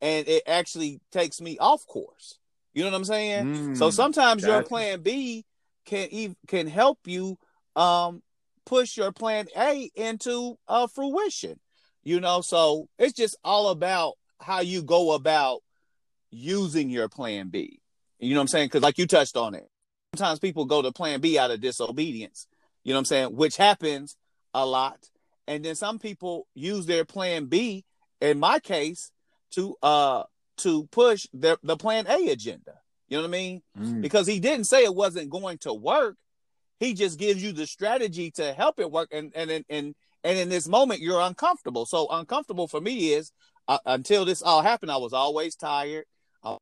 and 0.01 0.29
it 0.29 0.43
actually 0.47 1.01
takes 1.11 1.41
me 1.41 1.57
off 1.59 1.87
course 1.87 2.39
you 2.75 2.85
know 2.85 2.91
what 2.91 2.97
i'm 2.97 3.05
saying 3.05 3.49
so 3.73 3.89
Mm, 3.89 3.93
sometimes 3.93 4.45
your 4.45 4.63
plan 4.63 5.01
b 5.01 5.45
can 5.87 6.09
ev- 6.13 6.37
can 6.47 6.67
help 6.67 6.99
you 7.07 7.39
um 7.75 8.23
push 8.67 8.97
your 8.97 9.13
plan 9.13 9.47
A 9.57 9.91
into 9.95 10.59
uh, 10.69 10.87
fruition. 10.89 11.59
You 12.03 12.21
know, 12.21 12.41
so 12.43 12.89
it's 12.99 13.15
just 13.15 13.37
all 13.43 13.69
about 13.71 14.15
how 14.41 14.61
you 14.61 14.83
go 14.83 15.13
about 15.13 15.61
using 16.31 16.91
your 16.91 17.09
plan 17.09 17.49
B. 17.49 17.81
You 18.19 18.31
know 18.35 18.41
what 18.41 18.43
I'm 18.43 18.49
saying? 18.49 18.67
Because 18.69 18.83
like 18.83 18.99
you 18.99 19.07
touched 19.07 19.37
on 19.37 19.55
it, 19.55 19.69
sometimes 20.15 20.39
people 20.39 20.65
go 20.65 20.83
to 20.83 20.93
plan 20.93 21.21
B 21.21 21.39
out 21.39 21.51
of 21.51 21.61
disobedience. 21.61 22.47
You 22.85 22.93
know 22.93 22.99
what 22.99 23.01
I'm 23.01 23.05
saying? 23.07 23.37
Which 23.37 23.57
happens 23.57 24.17
a 24.55 24.65
lot. 24.65 24.99
And 25.47 25.65
then 25.65 25.75
some 25.75 25.99
people 25.99 26.47
use 26.55 26.87
their 26.87 27.05
plan 27.05 27.47
B, 27.47 27.85
in 28.21 28.39
my 28.39 28.59
case, 28.59 29.11
to 29.53 29.77
uh 29.83 30.25
to 30.59 30.87
push 30.87 31.27
their 31.33 31.59
the 31.63 31.77
plan 31.77 32.07
A 32.09 32.29
agenda. 32.31 32.75
You 33.09 33.19
know 33.19 33.23
what 33.23 33.29
I 33.29 33.33
mean? 33.33 33.63
Mm. 33.79 34.01
because 34.01 34.27
he 34.27 34.41
didn't 34.41 34.65
say 34.65 34.83
it 34.85 34.95
wasn't 34.95 35.31
going 35.31 35.59
to 35.59 35.73
work. 35.73 36.17
He 36.81 36.93
just 36.95 37.19
gives 37.19 37.43
you 37.43 37.53
the 37.53 37.67
strategy 37.67 38.31
to 38.33 38.53
help 38.53 38.81
it 38.81 38.91
work, 38.91 39.09
and 39.13 39.33
and 39.35 39.51
and 39.51 39.65
and, 39.69 39.95
and 40.25 40.39
in 40.39 40.49
this 40.49 40.67
moment 40.67 41.01
you're 41.01 41.21
uncomfortable. 41.21 41.87
So 41.87 42.09
uncomfortable 42.11 42.67
for 42.67 42.81
me 42.81 43.13
is 43.13 43.31
uh, 43.69 43.79
until 43.87 44.25
this 44.25 44.43
all 44.43 44.63
happened, 44.63 44.91
I 44.91 44.97
was 44.97 45.13
always 45.13 45.55
tired. 45.57 46.05
I- 46.43 46.57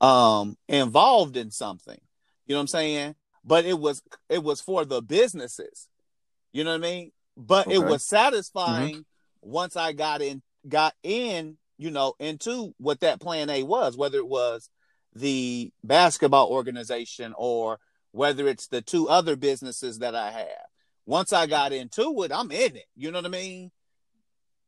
Um, 0.00 0.56
involved 0.68 1.36
in 1.36 1.52
something, 1.52 2.00
you 2.46 2.54
know 2.54 2.58
what 2.58 2.62
I'm 2.62 2.68
saying? 2.68 3.14
But 3.44 3.64
it 3.64 3.78
was 3.78 4.02
it 4.28 4.42
was 4.42 4.60
for 4.60 4.84
the 4.84 5.00
businesses, 5.00 5.88
you 6.52 6.64
know 6.64 6.70
what 6.70 6.84
I 6.84 6.90
mean? 6.90 7.12
But 7.36 7.70
it 7.70 7.78
was 7.78 8.06
satisfying 8.08 9.04
once 9.40 9.76
I 9.76 9.92
got 9.92 10.20
in 10.20 10.42
got 10.68 10.94
in 11.04 11.56
you 11.82 11.90
know, 11.90 12.14
into 12.20 12.74
what 12.78 13.00
that 13.00 13.20
plan 13.20 13.50
A 13.50 13.64
was, 13.64 13.96
whether 13.96 14.18
it 14.18 14.28
was 14.28 14.70
the 15.14 15.72
basketball 15.82 16.48
organization 16.48 17.34
or 17.36 17.80
whether 18.12 18.46
it's 18.46 18.68
the 18.68 18.80
two 18.80 19.08
other 19.08 19.34
businesses 19.34 19.98
that 19.98 20.14
I 20.14 20.30
have. 20.30 20.66
Once 21.06 21.32
I 21.32 21.46
got 21.46 21.72
into 21.72 22.22
it, 22.22 22.30
I'm 22.32 22.52
in 22.52 22.76
it. 22.76 22.86
You 22.94 23.10
know 23.10 23.18
what 23.18 23.26
I 23.26 23.30
mean? 23.30 23.72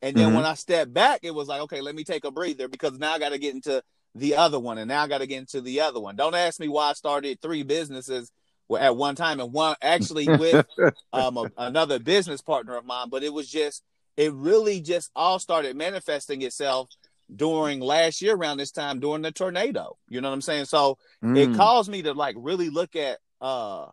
And 0.03 0.17
then 0.17 0.27
mm-hmm. 0.27 0.37
when 0.37 0.45
I 0.45 0.55
stepped 0.55 0.93
back, 0.93 1.21
it 1.23 1.35
was 1.35 1.47
like, 1.47 1.61
okay, 1.63 1.81
let 1.81 1.95
me 1.95 2.03
take 2.03 2.25
a 2.25 2.33
breather 2.33 2.67
because 2.67 2.99
now 2.99 3.13
I 3.13 3.21
got 3.21 3.31
to 3.31 3.39
get 3.39 3.55
into 3.55 3.81
the 4.15 4.37
other 4.37 4.59
one, 4.59 4.79
and 4.79 4.89
now 4.89 5.03
I 5.03 5.09
got 5.09 5.19
to 5.19 5.27
get 5.27 5.39
into 5.39 5.61
the 5.61 5.81
other 5.81 6.01
one. 6.01 6.17
Don't 6.17 6.35
ask 6.35 6.61
me 6.61 6.69
why 6.69 6.91
I 6.91 6.93
started 6.93 7.41
three 7.41 7.63
businesses 7.63 8.31
at 8.79 8.97
one 8.97 9.15
time, 9.15 9.41
and 9.41 9.53
one 9.53 9.77
actually 9.83 10.29
with 10.29 10.67
um, 11.13 11.37
a, 11.37 11.51
another 11.59 11.99
business 11.99 12.41
partner 12.41 12.77
of 12.77 12.85
mine. 12.85 13.09
But 13.11 13.23
it 13.23 13.33
was 13.33 13.51
just, 13.51 13.83
it 14.17 14.33
really 14.33 14.81
just 14.81 15.11
all 15.17 15.39
started 15.39 15.77
manifesting 15.77 16.43
itself 16.43 16.89
during 17.35 17.81
last 17.81 18.23
year 18.23 18.35
around 18.35 18.59
this 18.59 18.71
time 18.71 19.01
during 19.01 19.23
the 19.23 19.33
tornado. 19.33 19.97
You 20.09 20.21
know 20.21 20.29
what 20.29 20.35
I'm 20.35 20.43
saying? 20.43 20.67
So 20.67 20.99
mm. 21.23 21.37
it 21.37 21.57
caused 21.57 21.91
me 21.91 22.03
to 22.03 22.13
like 22.13 22.37
really 22.39 22.71
look 22.71 22.97
at 22.97 23.19
uh 23.41 23.87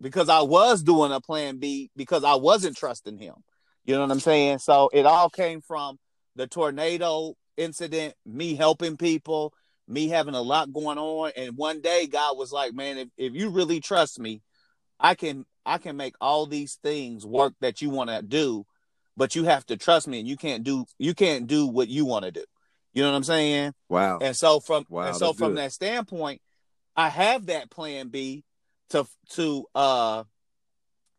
because 0.00 0.28
I 0.28 0.42
was 0.42 0.82
doing 0.82 1.12
a 1.12 1.20
plan 1.20 1.58
B 1.58 1.90
because 1.96 2.24
I 2.24 2.36
wasn't 2.36 2.76
trusting 2.76 3.18
him. 3.18 3.34
You 3.84 3.94
know 3.94 4.02
what 4.02 4.10
I'm 4.10 4.20
saying? 4.20 4.58
So 4.58 4.90
it 4.92 5.06
all 5.06 5.28
came 5.28 5.60
from 5.60 5.98
the 6.36 6.46
tornado 6.46 7.34
incident, 7.58 8.14
me 8.24 8.54
helping 8.54 8.96
people, 8.96 9.52
me 9.86 10.08
having 10.08 10.34
a 10.34 10.40
lot 10.40 10.72
going 10.72 10.98
on. 10.98 11.32
And 11.36 11.56
one 11.56 11.80
day 11.80 12.06
God 12.06 12.38
was 12.38 12.52
like, 12.52 12.72
Man, 12.72 12.98
if, 12.98 13.08
if 13.16 13.34
you 13.34 13.50
really 13.50 13.80
trust 13.80 14.18
me, 14.18 14.42
I 15.00 15.14
can 15.14 15.44
I 15.66 15.78
can 15.78 15.96
make 15.96 16.14
all 16.20 16.46
these 16.46 16.78
things 16.82 17.26
work 17.26 17.54
that 17.60 17.82
you 17.82 17.90
want 17.90 18.10
to 18.10 18.22
do, 18.22 18.64
but 19.16 19.34
you 19.34 19.44
have 19.44 19.66
to 19.66 19.76
trust 19.76 20.08
me 20.08 20.20
and 20.20 20.28
you 20.28 20.36
can't 20.36 20.64
do 20.64 20.86
you 20.98 21.14
can't 21.14 21.46
do 21.46 21.66
what 21.66 21.88
you 21.88 22.04
want 22.04 22.24
to 22.24 22.30
do. 22.30 22.44
You 22.94 23.02
know 23.02 23.10
what 23.10 23.16
I'm 23.16 23.24
saying? 23.24 23.74
Wow. 23.88 24.18
And 24.20 24.36
so 24.36 24.60
from 24.60 24.84
wow, 24.88 25.08
and 25.08 25.16
so 25.16 25.32
from 25.32 25.50
good. 25.50 25.58
that 25.58 25.72
standpoint, 25.72 26.40
I 26.96 27.08
have 27.08 27.46
that 27.46 27.70
plan 27.70 28.08
B 28.08 28.44
to 28.90 29.06
to 29.30 29.66
uh 29.74 30.24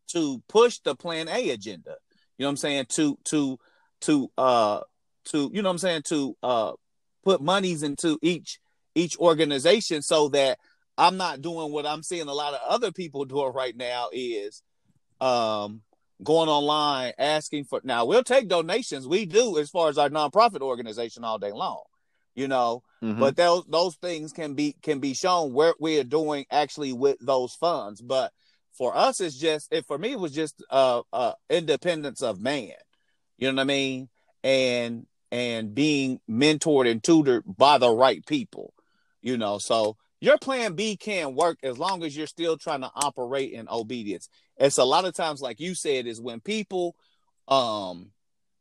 to 0.10 0.42
push 0.50 0.80
the 0.80 0.96
plan 0.96 1.28
A 1.30 1.52
agenda. 1.52 1.96
You 2.38 2.44
know 2.44 2.48
what 2.48 2.52
I'm 2.52 2.58
saying? 2.58 2.86
To 2.90 3.18
to 3.26 3.60
to 4.02 4.32
uh 4.38 4.82
to 5.26 5.50
you 5.54 5.62
know 5.62 5.70
what 5.70 5.74
I'm 5.74 5.78
saying 5.80 6.02
to 6.08 6.38
uh 6.42 6.72
put 7.24 7.42
monies 7.42 7.84
into 7.84 8.18
each 8.22 8.60
each 8.96 9.18
organization 9.18 10.02
so 10.02 10.30
that 10.30 10.60
I'm 10.98 11.18
not 11.18 11.42
doing 11.42 11.72
what 11.72 11.86
I'm 11.86 12.04
seeing 12.04 12.28
a 12.28 12.34
lot 12.34 12.54
of 12.54 12.60
other 12.68 12.92
people 12.92 13.26
doing 13.26 13.54
right 13.54 13.76
now 13.76 14.10
is 14.12 14.62
um 15.22 15.82
going 16.24 16.50
online 16.50 17.14
asking 17.18 17.66
for 17.66 17.82
now 17.84 18.06
we'll 18.06 18.24
take 18.24 18.48
donations. 18.48 19.08
We 19.08 19.26
do 19.26 19.58
as 19.58 19.70
far 19.70 19.90
as 19.90 19.98
our 19.98 20.10
nonprofit 20.10 20.62
organization 20.62 21.24
all 21.24 21.40
day 21.40 21.52
long 21.52 21.84
you 22.36 22.48
know 22.48 22.84
mm-hmm. 23.04 23.20
but 23.20 23.36
those 23.36 23.66
those 23.68 23.96
things 23.96 24.32
can 24.32 24.54
be 24.54 24.76
can 24.82 25.00
be 25.00 25.14
shown 25.14 25.54
where 25.54 25.74
we 25.80 26.00
are 26.00 26.04
doing 26.04 26.46
actually 26.52 26.94
with 26.94 27.18
those 27.20 27.54
funds. 27.54 28.02
But 28.02 28.32
for 28.72 28.96
us 28.96 29.20
it's 29.20 29.38
just 29.38 29.74
it 29.74 29.86
for 29.86 29.98
me 29.98 30.12
it 30.12 30.20
was 30.20 30.32
just 30.32 30.64
uh 30.70 31.02
uh 31.12 31.34
independence 31.50 32.22
of 32.22 32.40
man. 32.40 32.72
You 33.38 33.48
know 33.48 33.56
what 33.56 33.62
i 33.62 33.66
mean 33.66 34.10
and 34.44 35.06
and 35.32 35.76
being 35.76 36.20
mentored 36.30 36.90
and 36.90 37.04
tutored 37.04 37.44
by 37.46 37.78
the 37.78 37.90
right 37.90 38.26
people 38.26 38.74
you 39.22 39.38
know 39.38 39.58
so 39.58 39.96
your 40.22 40.38
plan 40.38 40.74
b 40.74 40.98
can 40.98 41.36
work 41.36 41.58
as 41.64 41.78
long 41.78 42.04
as 42.04 42.16
you're 42.16 42.28
still 42.28 42.58
trying 42.58 42.82
to 42.82 42.92
operate 42.96 43.52
in 43.52 43.68
obedience 43.70 44.30
it's 44.58 44.78
a 44.78 44.84
lot 44.84 45.06
of 45.06 45.14
times 45.14 45.42
like 45.42 45.60
you 45.60 45.76
said 45.76 46.08
is 46.08 46.22
when 46.22 46.40
people 46.40 46.96
um 47.48 48.12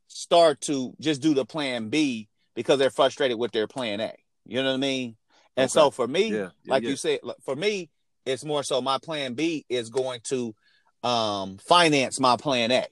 start 0.08 0.60
to 0.60 0.94
just 1.00 1.22
do 1.22 1.34
the 1.34 1.44
plan 1.44 1.88
b 1.88 2.28
because 2.54 2.78
they're 2.78 2.90
frustrated 2.90 3.38
with 3.38 3.52
their 3.52 3.66
plan 3.66 4.00
a 4.00 4.12
you 4.46 4.62
know 4.62 4.68
what 4.68 4.74
i 4.74 4.78
mean 4.78 5.16
and 5.56 5.64
okay. 5.64 5.72
so 5.72 5.90
for 5.90 6.06
me 6.06 6.28
yeah. 6.28 6.48
Like 6.66 6.82
yeah. 6.82 6.90
you 6.90 6.96
said 6.96 7.20
for 7.44 7.56
me 7.56 7.88
it's 8.28 8.44
more 8.44 8.62
so 8.62 8.80
my 8.80 8.98
plan 8.98 9.34
B 9.34 9.64
is 9.68 9.88
going 9.88 10.20
to 10.24 10.54
um, 11.02 11.58
finance 11.58 12.20
my 12.20 12.36
plan 12.36 12.70
A. 12.70 12.84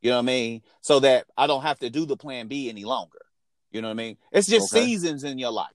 You 0.00 0.10
know 0.10 0.16
what 0.16 0.22
I 0.22 0.26
mean? 0.26 0.62
So 0.80 1.00
that 1.00 1.26
I 1.36 1.46
don't 1.46 1.62
have 1.62 1.78
to 1.80 1.90
do 1.90 2.06
the 2.06 2.16
plan 2.16 2.48
B 2.48 2.68
any 2.68 2.84
longer. 2.84 3.18
You 3.70 3.82
know 3.82 3.88
what 3.88 3.92
I 3.92 3.96
mean? 3.96 4.16
It's 4.32 4.48
just 4.48 4.72
okay. 4.72 4.84
seasons 4.84 5.24
in 5.24 5.38
your 5.38 5.50
life, 5.50 5.68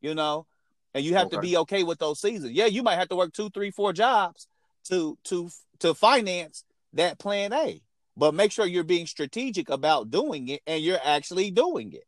you 0.00 0.14
know, 0.14 0.46
and 0.94 1.04
you 1.04 1.14
have 1.14 1.26
okay. 1.26 1.36
to 1.36 1.42
be 1.42 1.56
okay 1.58 1.82
with 1.82 1.98
those 1.98 2.20
seasons. 2.20 2.52
Yeah, 2.52 2.66
you 2.66 2.82
might 2.82 2.96
have 2.96 3.08
to 3.10 3.16
work 3.16 3.32
two, 3.32 3.50
three, 3.50 3.70
four 3.70 3.92
jobs 3.92 4.48
to 4.88 5.16
to 5.24 5.50
to 5.80 5.94
finance 5.94 6.64
that 6.94 7.18
plan 7.18 7.52
A, 7.52 7.82
but 8.16 8.34
make 8.34 8.50
sure 8.50 8.66
you're 8.66 8.84
being 8.84 9.06
strategic 9.06 9.68
about 9.68 10.10
doing 10.10 10.48
it 10.48 10.62
and 10.66 10.82
you're 10.82 10.98
actually 11.04 11.50
doing 11.50 11.92
it. 11.92 12.04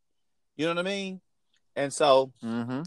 You 0.56 0.66
know 0.66 0.74
what 0.74 0.86
I 0.86 0.90
mean? 0.90 1.20
And 1.76 1.92
so, 1.92 2.32
mm-hmm. 2.42 2.82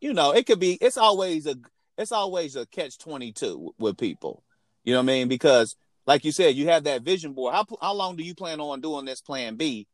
you 0.00 0.14
know, 0.14 0.32
it 0.32 0.46
could 0.46 0.60
be. 0.60 0.72
It's 0.80 0.96
always 0.96 1.46
a 1.46 1.56
it's 1.98 2.12
always 2.12 2.56
a 2.56 2.66
catch 2.66 2.98
22 2.98 3.74
with 3.78 3.98
people. 3.98 4.42
You 4.84 4.94
know 4.94 5.00
what 5.00 5.04
I 5.04 5.06
mean? 5.06 5.28
Because 5.28 5.76
like 6.06 6.24
you 6.24 6.32
said, 6.32 6.54
you 6.54 6.68
have 6.68 6.84
that 6.84 7.02
vision 7.02 7.32
board. 7.32 7.54
How 7.54 7.64
how 7.80 7.94
long 7.94 8.16
do 8.16 8.22
you 8.22 8.34
plan 8.34 8.60
on 8.60 8.80
doing 8.80 9.04
this 9.04 9.20
plan 9.20 9.56
B 9.56 9.86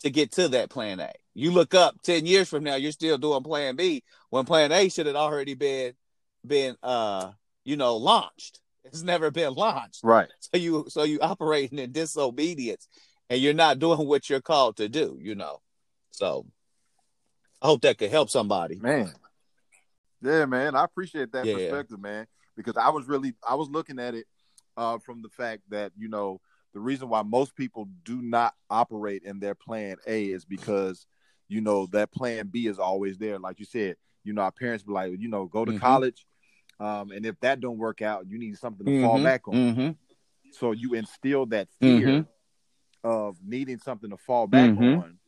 to 0.00 0.10
get 0.10 0.32
to 0.32 0.48
that 0.48 0.70
plan 0.70 1.00
A? 1.00 1.12
You 1.34 1.50
look 1.52 1.74
up 1.74 2.02
10 2.02 2.26
years 2.26 2.48
from 2.48 2.64
now, 2.64 2.74
you're 2.74 2.92
still 2.92 3.18
doing 3.18 3.42
plan 3.42 3.76
B 3.76 4.02
when 4.30 4.44
plan 4.44 4.72
A 4.72 4.88
should 4.88 5.06
have 5.06 5.16
already 5.16 5.54
been 5.54 5.94
been 6.46 6.76
uh 6.82 7.30
you 7.64 7.76
know 7.76 7.96
launched. 7.96 8.60
It's 8.84 9.02
never 9.02 9.30
been 9.30 9.54
launched. 9.54 10.00
Right. 10.02 10.28
So 10.40 10.58
you 10.58 10.86
so 10.88 11.04
you 11.04 11.20
operating 11.20 11.78
in 11.78 11.92
disobedience 11.92 12.88
and 13.30 13.40
you're 13.40 13.54
not 13.54 13.78
doing 13.78 14.06
what 14.06 14.28
you're 14.28 14.40
called 14.40 14.76
to 14.78 14.88
do, 14.88 15.18
you 15.20 15.34
know. 15.34 15.60
So 16.10 16.46
I 17.62 17.66
hope 17.66 17.82
that 17.82 17.96
could 17.96 18.10
help 18.10 18.28
somebody. 18.28 18.76
Man, 18.76 19.12
yeah, 20.20 20.46
man, 20.46 20.74
I 20.74 20.84
appreciate 20.84 21.32
that 21.32 21.46
yeah. 21.46 21.54
perspective, 21.54 22.00
man, 22.00 22.26
because 22.56 22.76
I 22.76 22.90
was 22.90 23.06
really 23.06 23.34
I 23.48 23.54
was 23.54 23.70
looking 23.70 24.00
at 24.00 24.14
it 24.14 24.26
uh, 24.76 24.98
from 24.98 25.22
the 25.22 25.28
fact 25.28 25.62
that 25.70 25.92
you 25.96 26.08
know 26.08 26.40
the 26.72 26.80
reason 26.80 27.08
why 27.08 27.22
most 27.22 27.54
people 27.54 27.88
do 28.04 28.22
not 28.22 28.54
operate 28.70 29.22
in 29.24 29.40
their 29.40 29.54
plan 29.54 29.96
A 30.06 30.26
is 30.26 30.44
because 30.44 31.06
you 31.48 31.60
know 31.60 31.86
that 31.92 32.12
plan 32.12 32.48
B 32.48 32.66
is 32.66 32.78
always 32.78 33.18
there. 33.18 33.38
Like 33.38 33.58
you 33.58 33.66
said, 33.66 33.96
you 34.24 34.32
know, 34.32 34.42
our 34.42 34.52
parents 34.52 34.84
be 34.84 34.92
like, 34.92 35.12
you 35.18 35.28
know, 35.28 35.46
go 35.46 35.64
to 35.64 35.72
mm-hmm. 35.72 35.80
college, 35.80 36.26
um, 36.80 37.10
and 37.10 37.26
if 37.26 37.38
that 37.40 37.60
don't 37.60 37.78
work 37.78 38.02
out, 38.02 38.26
you 38.28 38.38
need 38.38 38.56
something 38.58 38.86
to 38.86 38.92
mm-hmm. 38.92 39.04
fall 39.04 39.22
back 39.22 39.46
on. 39.48 39.54
Mm-hmm. 39.54 39.90
So 40.52 40.72
you 40.72 40.94
instill 40.94 41.46
that 41.46 41.68
fear 41.80 42.06
mm-hmm. 42.06 43.08
of 43.08 43.36
needing 43.44 43.78
something 43.78 44.10
to 44.10 44.16
fall 44.16 44.46
back 44.46 44.70
mm-hmm. 44.70 45.00
on 45.00 45.18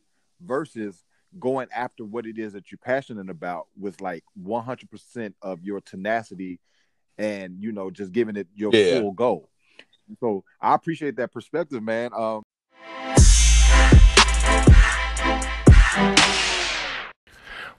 versus 0.41 1.03
going 1.39 1.67
after 1.75 2.05
what 2.05 2.25
it 2.25 2.37
is 2.37 2.53
that 2.53 2.71
you're 2.71 2.79
passionate 2.79 3.29
about 3.29 3.67
with 3.77 4.01
like 4.01 4.23
100% 4.41 5.33
of 5.41 5.63
your 5.63 5.81
tenacity 5.81 6.59
and 7.17 7.61
you 7.61 7.71
know 7.71 7.89
just 7.89 8.11
giving 8.11 8.35
it 8.35 8.47
your 8.55 8.71
yeah. 8.73 8.99
full 8.99 9.11
go 9.11 9.47
so 10.19 10.43
i 10.61 10.73
appreciate 10.73 11.15
that 11.15 11.31
perspective 11.31 11.81
man 11.81 12.11
um 12.13 12.43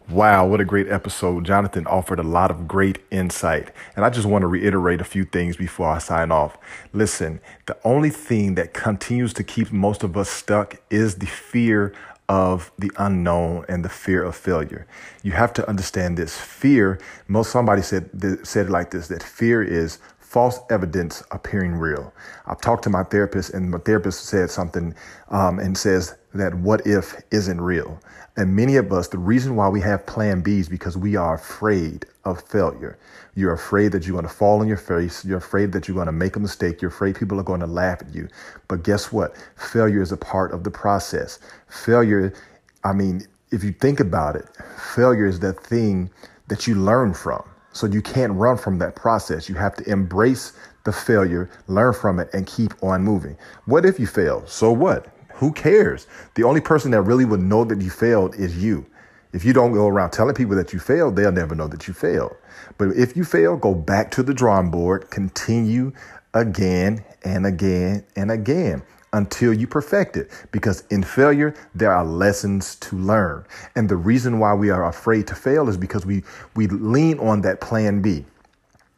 Wow, 0.09 0.46
what 0.46 0.61
a 0.61 0.64
great 0.64 0.88
episode. 0.88 1.44
Jonathan 1.44 1.85
offered 1.88 2.20
a 2.20 2.22
lot 2.22 2.53
of 2.53 2.68
great 2.68 3.01
insight. 3.11 3.72
And 3.96 4.05
I 4.05 4.11
just 4.11 4.25
want 4.25 4.42
to 4.42 4.46
reiterate 4.46 5.01
a 5.01 5.05
few 5.05 5.25
things 5.25 5.57
before 5.57 5.88
I 5.88 5.99
sign 5.99 6.31
off. 6.31 6.57
Listen, 6.92 7.40
the 7.66 7.77
only 7.83 8.11
thing 8.11 8.55
that 8.55 8.72
continues 8.72 9.33
to 9.35 9.42
keep 9.42 9.72
most 9.72 10.05
of 10.05 10.16
us 10.16 10.31
stuck 10.31 10.77
is 10.90 11.16
the 11.16 11.27
fear 11.27 11.92
of 12.28 12.72
the 12.78 12.90
unknown 12.98 13.64
and 13.68 13.84
the 13.84 13.88
fear 13.88 14.22
of 14.24 14.36
failure. 14.36 14.86
You 15.22 15.32
have 15.32 15.52
to 15.54 15.68
understand 15.68 16.16
this. 16.18 16.36
Fear, 16.38 17.00
most 17.28 17.50
somebody 17.50 17.82
said 17.82 18.10
said 18.46 18.66
it 18.66 18.70
like 18.70 18.90
this 18.90 19.08
that 19.08 19.22
fear 19.22 19.62
is 19.62 19.98
false 20.18 20.60
evidence 20.70 21.22
appearing 21.30 21.74
real. 21.74 22.12
I've 22.46 22.60
talked 22.60 22.84
to 22.84 22.90
my 22.90 23.04
therapist, 23.04 23.54
and 23.54 23.70
my 23.70 23.78
therapist 23.78 24.24
said 24.26 24.50
something 24.50 24.94
um, 25.30 25.58
and 25.58 25.78
says 25.78 26.16
that 26.34 26.54
what 26.54 26.86
if 26.86 27.14
isn't 27.30 27.60
real. 27.60 28.00
And 28.36 28.54
many 28.54 28.76
of 28.76 28.92
us, 28.92 29.08
the 29.08 29.18
reason 29.18 29.56
why 29.56 29.68
we 29.68 29.80
have 29.82 30.04
plan 30.06 30.42
B 30.42 30.58
is 30.58 30.68
because 30.68 30.96
we 30.96 31.16
are 31.16 31.34
afraid 31.34 32.06
of 32.26 32.42
failure. 32.42 32.98
You're 33.34 33.54
afraid 33.54 33.92
that 33.92 34.06
you're 34.06 34.14
going 34.14 34.28
to 34.28 34.34
fall 34.34 34.60
on 34.60 34.68
your 34.68 34.76
face. 34.76 35.24
You're 35.24 35.38
afraid 35.38 35.72
that 35.72 35.88
you're 35.88 35.94
going 35.94 36.06
to 36.06 36.12
make 36.12 36.36
a 36.36 36.40
mistake. 36.40 36.82
You're 36.82 36.90
afraid 36.90 37.16
people 37.16 37.40
are 37.40 37.44
going 37.44 37.60
to 37.60 37.66
laugh 37.66 38.02
at 38.02 38.14
you. 38.14 38.28
But 38.68 38.82
guess 38.82 39.12
what? 39.12 39.36
Failure 39.56 40.02
is 40.02 40.12
a 40.12 40.16
part 40.16 40.52
of 40.52 40.64
the 40.64 40.70
process. 40.70 41.38
Failure, 41.68 42.34
I 42.84 42.92
mean, 42.92 43.26
if 43.52 43.62
you 43.62 43.72
think 43.72 44.00
about 44.00 44.36
it, 44.36 44.46
failure 44.94 45.26
is 45.26 45.40
that 45.40 45.60
thing 45.60 46.10
that 46.48 46.66
you 46.66 46.74
learn 46.74 47.14
from. 47.14 47.42
So 47.72 47.86
you 47.86 48.02
can't 48.02 48.32
run 48.32 48.56
from 48.56 48.78
that 48.78 48.96
process. 48.96 49.48
You 49.48 49.54
have 49.54 49.74
to 49.76 49.90
embrace 49.90 50.52
the 50.84 50.92
failure, 50.92 51.50
learn 51.68 51.92
from 51.92 52.18
it, 52.18 52.28
and 52.32 52.46
keep 52.46 52.72
on 52.82 53.02
moving. 53.02 53.36
What 53.66 53.84
if 53.84 54.00
you 54.00 54.06
fail? 54.06 54.46
So 54.46 54.72
what? 54.72 55.14
Who 55.34 55.52
cares? 55.52 56.06
The 56.34 56.44
only 56.44 56.62
person 56.62 56.90
that 56.92 57.02
really 57.02 57.26
would 57.26 57.40
know 57.40 57.64
that 57.64 57.82
you 57.82 57.90
failed 57.90 58.34
is 58.36 58.56
you. 58.62 58.86
If 59.37 59.44
you 59.44 59.53
don't 59.53 59.72
go 59.72 59.87
around 59.87 60.12
telling 60.12 60.35
people 60.35 60.57
that 60.57 60.72
you 60.72 60.79
failed, 60.79 61.14
they'll 61.14 61.31
never 61.31 61.55
know 61.55 61.68
that 61.68 61.87
you 61.87 61.92
failed. 61.92 62.35
But 62.79 62.96
if 62.96 63.18
you 63.18 63.22
fail, 63.22 63.59
go 63.59 63.75
back 63.75 64.11
to 64.12 64.22
the 64.22 64.33
drawing 64.33 64.70
board, 64.70 65.11
continue 65.11 65.92
again 66.33 67.05
and 67.22 67.44
again 67.44 68.03
and 68.16 68.31
again 68.31 68.83
until 69.12 69.53
you 69.53 69.66
perfect 69.66 70.16
it. 70.16 70.31
Because 70.53 70.85
in 70.88 71.03
failure, 71.03 71.55
there 71.75 71.92
are 71.92 72.03
lessons 72.03 72.77
to 72.77 72.96
learn. 72.96 73.44
And 73.75 73.90
the 73.90 73.96
reason 73.96 74.38
why 74.38 74.55
we 74.55 74.70
are 74.70 74.87
afraid 74.87 75.27
to 75.27 75.35
fail 75.35 75.68
is 75.68 75.77
because 75.77 76.07
we, 76.07 76.22
we 76.55 76.66
lean 76.68 77.18
on 77.18 77.42
that 77.42 77.61
plan 77.61 78.01
B. 78.01 78.25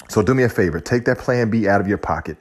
So 0.09 0.22
do 0.22 0.35
me 0.35 0.44
a 0.44 0.48
favor, 0.48 0.79
take 0.79 1.05
that 1.07 1.18
plan 1.18 1.51
B 1.51 1.66
out 1.66 1.81
of 1.81 1.88
your 1.88 1.98
pocket. 1.98 2.37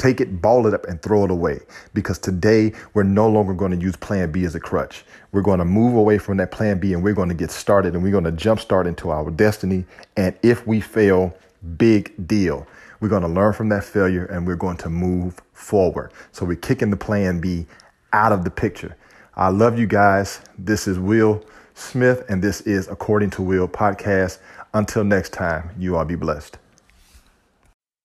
Take 0.00 0.22
it, 0.22 0.40
ball 0.40 0.66
it 0.66 0.72
up, 0.72 0.86
and 0.86 1.02
throw 1.02 1.26
it 1.26 1.30
away. 1.30 1.60
Because 1.92 2.18
today, 2.18 2.72
we're 2.94 3.02
no 3.02 3.28
longer 3.28 3.52
going 3.52 3.72
to 3.72 3.76
use 3.76 3.96
plan 3.96 4.32
B 4.32 4.46
as 4.46 4.54
a 4.54 4.60
crutch. 4.60 5.04
We're 5.32 5.42
going 5.42 5.58
to 5.58 5.66
move 5.66 5.94
away 5.94 6.16
from 6.16 6.38
that 6.38 6.52
plan 6.52 6.78
B 6.78 6.94
and 6.94 7.04
we're 7.04 7.12
going 7.12 7.28
to 7.28 7.34
get 7.34 7.50
started 7.50 7.92
and 7.92 8.02
we're 8.02 8.10
going 8.10 8.24
to 8.24 8.32
jumpstart 8.32 8.86
into 8.86 9.10
our 9.10 9.30
destiny. 9.30 9.84
And 10.16 10.34
if 10.42 10.66
we 10.66 10.80
fail, 10.80 11.36
big 11.76 12.14
deal. 12.26 12.66
We're 13.00 13.10
going 13.10 13.20
to 13.20 13.28
learn 13.28 13.52
from 13.52 13.68
that 13.68 13.84
failure 13.84 14.24
and 14.24 14.46
we're 14.46 14.56
going 14.56 14.78
to 14.78 14.88
move 14.88 15.38
forward. 15.52 16.12
So 16.32 16.46
we're 16.46 16.56
kicking 16.56 16.88
the 16.88 16.96
plan 16.96 17.38
B 17.38 17.66
out 18.14 18.32
of 18.32 18.44
the 18.44 18.50
picture. 18.50 18.96
I 19.36 19.50
love 19.50 19.78
you 19.78 19.86
guys. 19.86 20.40
This 20.56 20.88
is 20.88 20.98
Will 20.98 21.44
Smith, 21.74 22.24
and 22.30 22.42
this 22.42 22.62
is 22.62 22.88
According 22.88 23.30
to 23.32 23.42
Will 23.42 23.68
podcast. 23.68 24.38
Until 24.72 25.04
next 25.04 25.34
time, 25.34 25.70
you 25.78 25.96
all 25.96 26.06
be 26.06 26.16
blessed. 26.16 26.56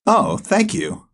Oh, 0.05 0.35
thank 0.35 0.73
you. 0.73 1.04